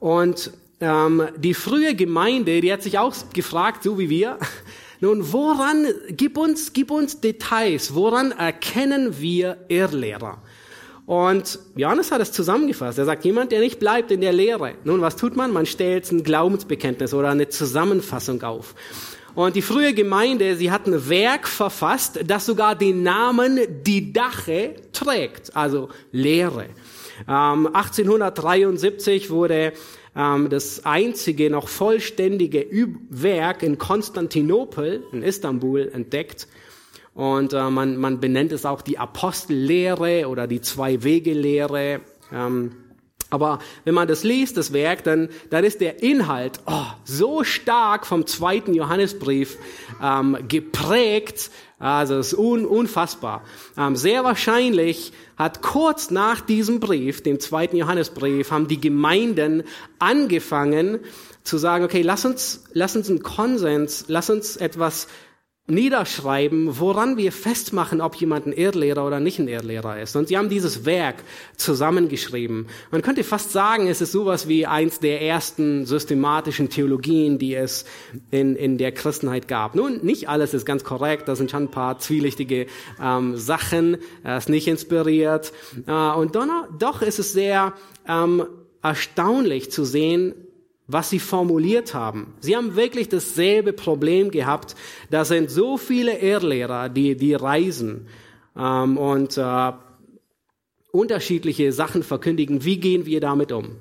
[0.00, 0.50] Und
[0.80, 4.38] ähm, die frühe Gemeinde, die hat sich auch gefragt, so wie wir,
[5.00, 10.42] nun, woran, gib uns, gib uns Details, woran erkennen wir Irrlehrer?
[11.06, 12.98] Und Johannes hat es zusammengefasst.
[12.98, 14.74] Er sagt, jemand, der nicht bleibt in der Lehre.
[14.84, 15.52] Nun, was tut man?
[15.52, 18.74] Man stellt ein Glaubensbekenntnis oder eine Zusammenfassung auf.
[19.34, 25.56] Und die frühe Gemeinde, sie hat ein Werk verfasst, das sogar den Namen Didache trägt,
[25.56, 26.66] also Lehre.
[27.28, 29.72] Ähm, 1873 wurde
[30.14, 32.66] ähm, das einzige noch vollständige
[33.08, 36.46] Werk in Konstantinopel, in Istanbul, entdeckt.
[37.14, 42.00] Und äh, man, man benennt es auch die Apostellehre oder die Zwei-Wege-Lehre.
[42.32, 42.72] Ähm,
[43.32, 48.06] aber wenn man das liest, das Werk, dann, dann ist der Inhalt oh, so stark
[48.06, 49.56] vom zweiten Johannesbrief
[50.02, 53.42] ähm, geprägt, also es ist un, unfassbar.
[53.78, 59.62] Ähm, sehr wahrscheinlich hat kurz nach diesem Brief, dem zweiten Johannesbrief, haben die Gemeinden
[59.98, 60.98] angefangen
[61.42, 65.08] zu sagen, okay, lass uns, lass uns einen Konsens, lass uns etwas
[65.68, 70.16] niederschreiben, woran wir festmachen, ob jemand ein Irrlehrer oder nicht ein Irrlehrer ist.
[70.16, 71.22] Und sie haben dieses Werk
[71.56, 72.66] zusammengeschrieben.
[72.90, 77.84] Man könnte fast sagen, es ist sowas wie eins der ersten systematischen Theologien, die es
[78.32, 79.76] in, in der Christenheit gab.
[79.76, 82.66] Nun, nicht alles ist ganz korrekt, da sind schon ein paar zwielichtige
[83.00, 85.52] ähm, Sachen, er ist nicht inspiriert.
[85.86, 86.42] Äh, und doch,
[86.76, 87.72] doch ist es sehr
[88.08, 88.44] ähm,
[88.82, 90.34] erstaunlich zu sehen,
[90.92, 92.34] was sie formuliert haben.
[92.40, 94.76] Sie haben wirklich dasselbe Problem gehabt.
[95.10, 98.08] Da sind so viele Irrlehrer, die, die reisen
[98.56, 99.72] ähm, und äh,
[100.90, 102.64] unterschiedliche Sachen verkündigen.
[102.64, 103.76] Wie gehen wir damit um?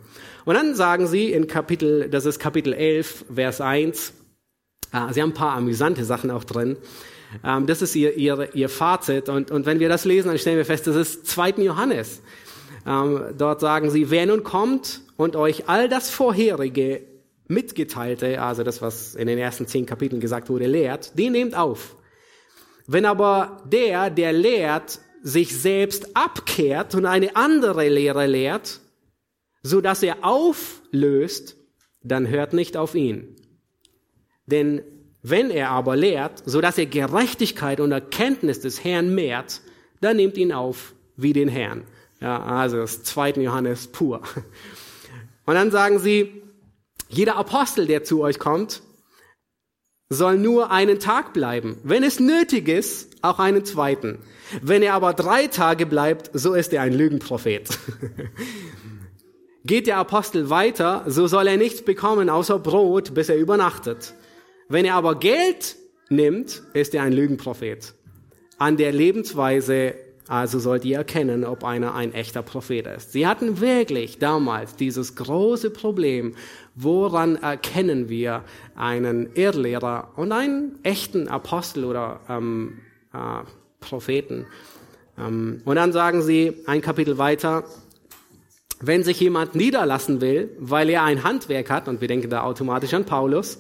[0.45, 4.13] Und dann sagen sie in Kapitel, das ist Kapitel 11, Vers 1,
[4.93, 6.77] äh, sie haben ein paar amüsante Sachen auch drin.
[7.43, 9.29] Ähm, das ist ihr, ihr, ihr Fazit.
[9.29, 11.51] Und, und wenn wir das lesen, dann stellen wir fest, das ist 2.
[11.57, 12.21] Johannes.
[12.85, 17.01] Ähm, dort sagen sie, wer nun kommt und euch all das vorherige
[17.47, 21.95] mitgeteilte, also das, was in den ersten zehn Kapiteln gesagt wurde, lehrt, den nehmt auf.
[22.87, 28.79] Wenn aber der, der lehrt, sich selbst abkehrt und eine andere Lehre lehrt,
[29.61, 31.57] so dass er auflöst,
[32.01, 33.35] dann hört nicht auf ihn.
[34.47, 34.81] Denn
[35.21, 39.61] wenn er aber lehrt, so dass er Gerechtigkeit und Erkenntnis des Herrn mehrt,
[39.99, 41.83] dann nehmt ihn auf wie den Herrn.
[42.21, 44.21] Ja, also das zweiten Johannes pur.
[45.45, 46.43] Und dann sagen sie,
[47.09, 48.81] jeder Apostel, der zu euch kommt,
[50.07, 51.77] soll nur einen Tag bleiben.
[51.83, 54.19] Wenn es nötig ist, auch einen zweiten.
[54.61, 57.69] Wenn er aber drei Tage bleibt, so ist er ein Lügenprophet.
[59.63, 64.13] Geht der Apostel weiter, so soll er nichts bekommen außer Brot, bis er übernachtet.
[64.69, 65.75] Wenn er aber Geld
[66.09, 67.93] nimmt, ist er ein Lügenprophet.
[68.57, 69.95] An der Lebensweise
[70.31, 73.11] also sollt ihr erkennen, ob einer ein echter Prophet ist.
[73.11, 76.35] Sie hatten wirklich damals dieses große Problem,
[76.73, 82.79] woran erkennen wir einen Irrlehrer und einen echten Apostel oder ähm,
[83.13, 83.43] äh,
[83.81, 84.45] Propheten.
[85.19, 87.65] Ähm, und dann sagen sie ein Kapitel weiter,
[88.79, 92.93] wenn sich jemand niederlassen will, weil er ein Handwerk hat, und wir denken da automatisch
[92.93, 93.59] an Paulus,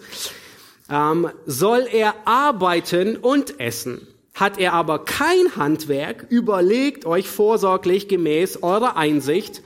[0.89, 4.07] ähm, soll er arbeiten und essen.
[4.33, 9.61] Hat er aber kein Handwerk, überlegt euch vorsorglich gemäß eurer Einsicht,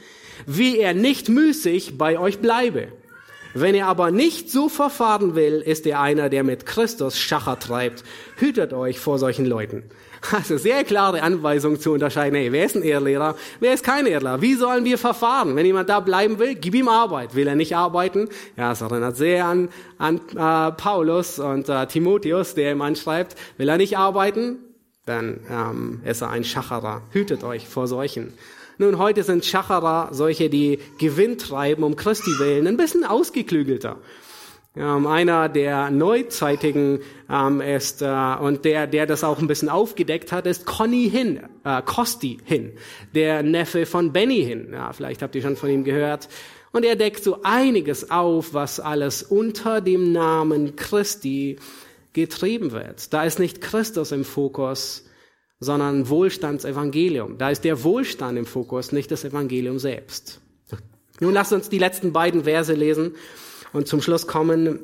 [0.45, 2.89] wie er nicht müßig bei euch bleibe.
[3.53, 8.03] Wenn er aber nicht so verfahren will, ist er einer, der mit Christus Schacher treibt.
[8.35, 9.83] Hütet euch vor solchen Leuten.
[10.31, 14.41] Also sehr klare Anweisung zu unterscheiden, hey, wer ist ein Ehrlehrer, wer ist kein Ehrlehrer,
[14.41, 15.55] wie sollen wir verfahren?
[15.55, 17.35] Wenn jemand da bleiben will, gib ihm Arbeit.
[17.35, 18.29] Will er nicht arbeiten?
[18.57, 23.69] Ja, es erinnert sehr an, an äh, Paulus und äh, Timotheus, der ihm anschreibt, will
[23.69, 24.57] er nicht arbeiten,
[25.05, 27.01] dann ähm, ist er ein Schacherer.
[27.11, 28.33] Hütet euch vor solchen.
[28.77, 33.97] Nun, heute sind Schacherer solche, die Gewinn treiben um Christi willen, ein bisschen ausgeklügelter.
[34.77, 36.99] Ähm, einer der Neuzeitigen
[37.29, 41.41] ähm, ist äh, und der, der das auch ein bisschen aufgedeckt hat, ist Conny Hin,
[41.63, 42.73] äh, Costi Hin,
[43.13, 44.69] der Neffe von Benny Hin.
[44.73, 46.27] Ja, vielleicht habt ihr schon von ihm gehört.
[46.73, 51.57] Und er deckt so einiges auf, was alles unter dem Namen Christi
[52.11, 53.13] getrieben wird.
[53.13, 55.05] Da ist nicht Christus im Fokus,
[55.61, 57.37] sondern Wohlstandsevangelium.
[57.37, 60.41] Da ist der Wohlstand im Fokus, nicht das Evangelium selbst.
[61.21, 63.15] Nun lasst uns die letzten beiden Verse lesen
[63.75, 64.79] und zum Schluss kommen.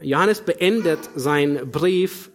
[0.00, 2.30] Johannes beendet seinen Brief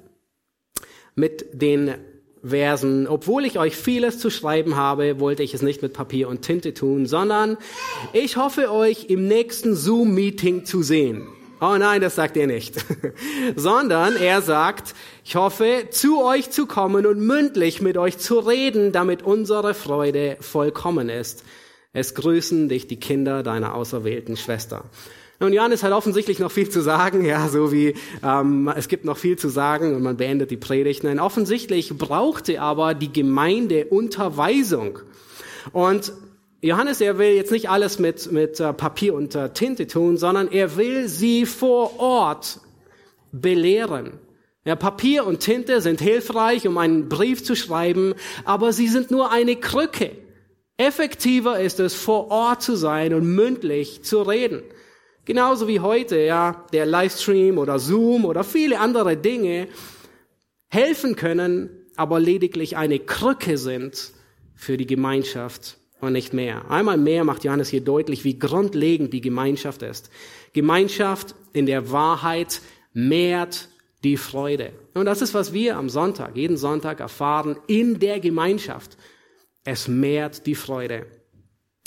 [1.16, 1.96] mit den
[2.44, 6.44] Versen, obwohl ich euch vieles zu schreiben habe, wollte ich es nicht mit Papier und
[6.44, 7.58] Tinte tun, sondern
[8.14, 11.28] ich hoffe euch im nächsten Zoom-Meeting zu sehen.
[11.60, 12.76] Oh nein, das sagt er nicht.
[13.56, 14.94] Sondern er sagt,
[15.26, 20.38] ich hoffe, zu euch zu kommen und mündlich mit euch zu reden, damit unsere Freude
[20.40, 21.44] vollkommen ist.
[21.94, 24.86] Es grüßen dich die Kinder deiner auserwählten Schwester.
[25.40, 29.18] Nun, Johannes hat offensichtlich noch viel zu sagen, ja, so wie ähm, es gibt noch
[29.18, 31.04] viel zu sagen und man beendet die Predigt.
[31.04, 35.00] Nein, offensichtlich brauchte aber die Gemeinde Unterweisung.
[35.74, 36.14] Und
[36.62, 40.48] Johannes, er will jetzt nicht alles mit, mit äh, Papier und äh, Tinte tun, sondern
[40.52, 42.60] er will sie vor Ort
[43.32, 44.14] belehren.
[44.66, 49.32] Ja, Papier und Tinte sind hilfreich, um einen Brief zu schreiben, aber sie sind nur
[49.32, 50.12] eine Krücke.
[50.78, 54.64] Effektiver ist es, vor Ort zu sein und mündlich zu reden.
[55.28, 59.68] Genauso wie heute, ja, der Livestream oder Zoom oder viele andere Dinge
[60.70, 64.14] helfen können, aber lediglich eine Krücke sind
[64.56, 66.72] für die Gemeinschaft und nicht mehr.
[66.72, 70.10] Einmal mehr macht Johannes hier deutlich, wie grundlegend die Gemeinschaft ist.
[70.54, 72.62] Gemeinschaft in der Wahrheit
[72.94, 73.68] mehrt
[74.06, 74.72] die Freude.
[74.94, 78.96] Und das ist, was wir am Sonntag, jeden Sonntag erfahren in der Gemeinschaft.
[79.66, 81.06] Es mehrt die Freude.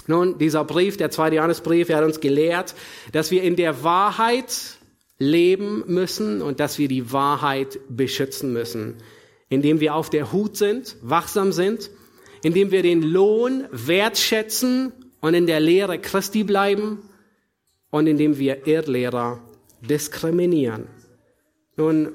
[0.09, 2.74] Nun, dieser Brief, der zweite Johannesbrief, er hat uns gelehrt,
[3.12, 4.78] dass wir in der Wahrheit
[5.18, 8.96] leben müssen und dass wir die Wahrheit beschützen müssen,
[9.48, 11.90] indem wir auf der Hut sind, wachsam sind,
[12.42, 17.03] indem wir den Lohn wertschätzen und in der Lehre Christi bleiben
[17.90, 19.40] und indem wir Irrlehrer
[19.82, 20.86] diskriminieren.
[21.76, 22.12] Nun,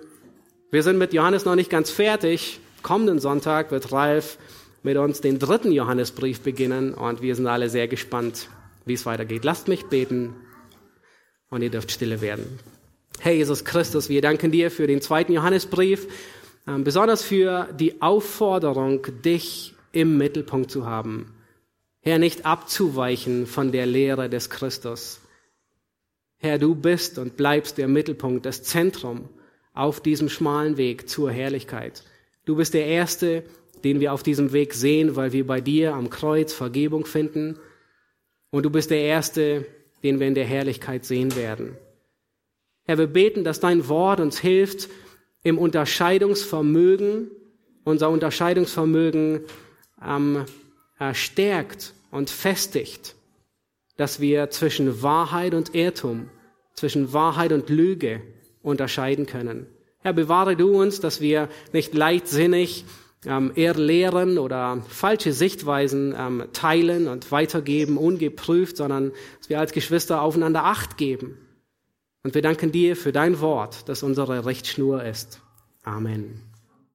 [0.71, 2.59] wir sind mit Johannes noch nicht ganz fertig.
[2.81, 4.37] Kommenden Sonntag wird Ralf
[4.85, 8.49] mit uns den dritten Johannesbrief beginnen und wir sind alle sehr gespannt,
[8.85, 9.43] wie es weitergeht.
[9.43, 10.35] Lasst mich beten
[11.49, 12.59] und ihr dürft stille werden.
[13.19, 16.07] Herr Jesus Christus, wir danken dir für den zweiten Johannesbrief,
[16.67, 21.33] ähm, besonders für die Aufforderung, dich im Mittelpunkt zu haben.
[22.01, 25.19] Herr, nicht abzuweichen von der Lehre des Christus.
[26.37, 29.29] Herr, du bist und bleibst der Mittelpunkt, das Zentrum
[29.73, 32.03] auf diesem schmalen Weg zur Herrlichkeit.
[32.45, 33.43] Du bist der Erste,
[33.85, 37.59] den wir auf diesem Weg sehen, weil wir bei dir am Kreuz Vergebung finden.
[38.49, 39.67] Und du bist der Erste,
[40.03, 41.77] den wir in der Herrlichkeit sehen werden.
[42.85, 44.89] Herr, wir beten, dass dein Wort uns hilft,
[45.43, 47.29] im Unterscheidungsvermögen,
[47.83, 49.41] unser Unterscheidungsvermögen
[50.03, 50.45] ähm,
[51.13, 53.15] stärkt und festigt,
[53.97, 56.31] dass wir zwischen Wahrheit und Irrtum,
[56.73, 58.21] zwischen Wahrheit und Lüge
[58.63, 59.67] unterscheiden können.
[59.99, 62.85] Herr, bewahre du uns, dass wir nicht leichtsinnig
[63.25, 69.71] ähm, eher lehren oder falsche Sichtweisen ähm, teilen und weitergeben, ungeprüft, sondern dass wir als
[69.71, 71.37] Geschwister aufeinander Acht geben.
[72.23, 75.41] Und wir danken dir für dein Wort, das unsere Richtschnur ist.
[75.83, 76.54] Amen.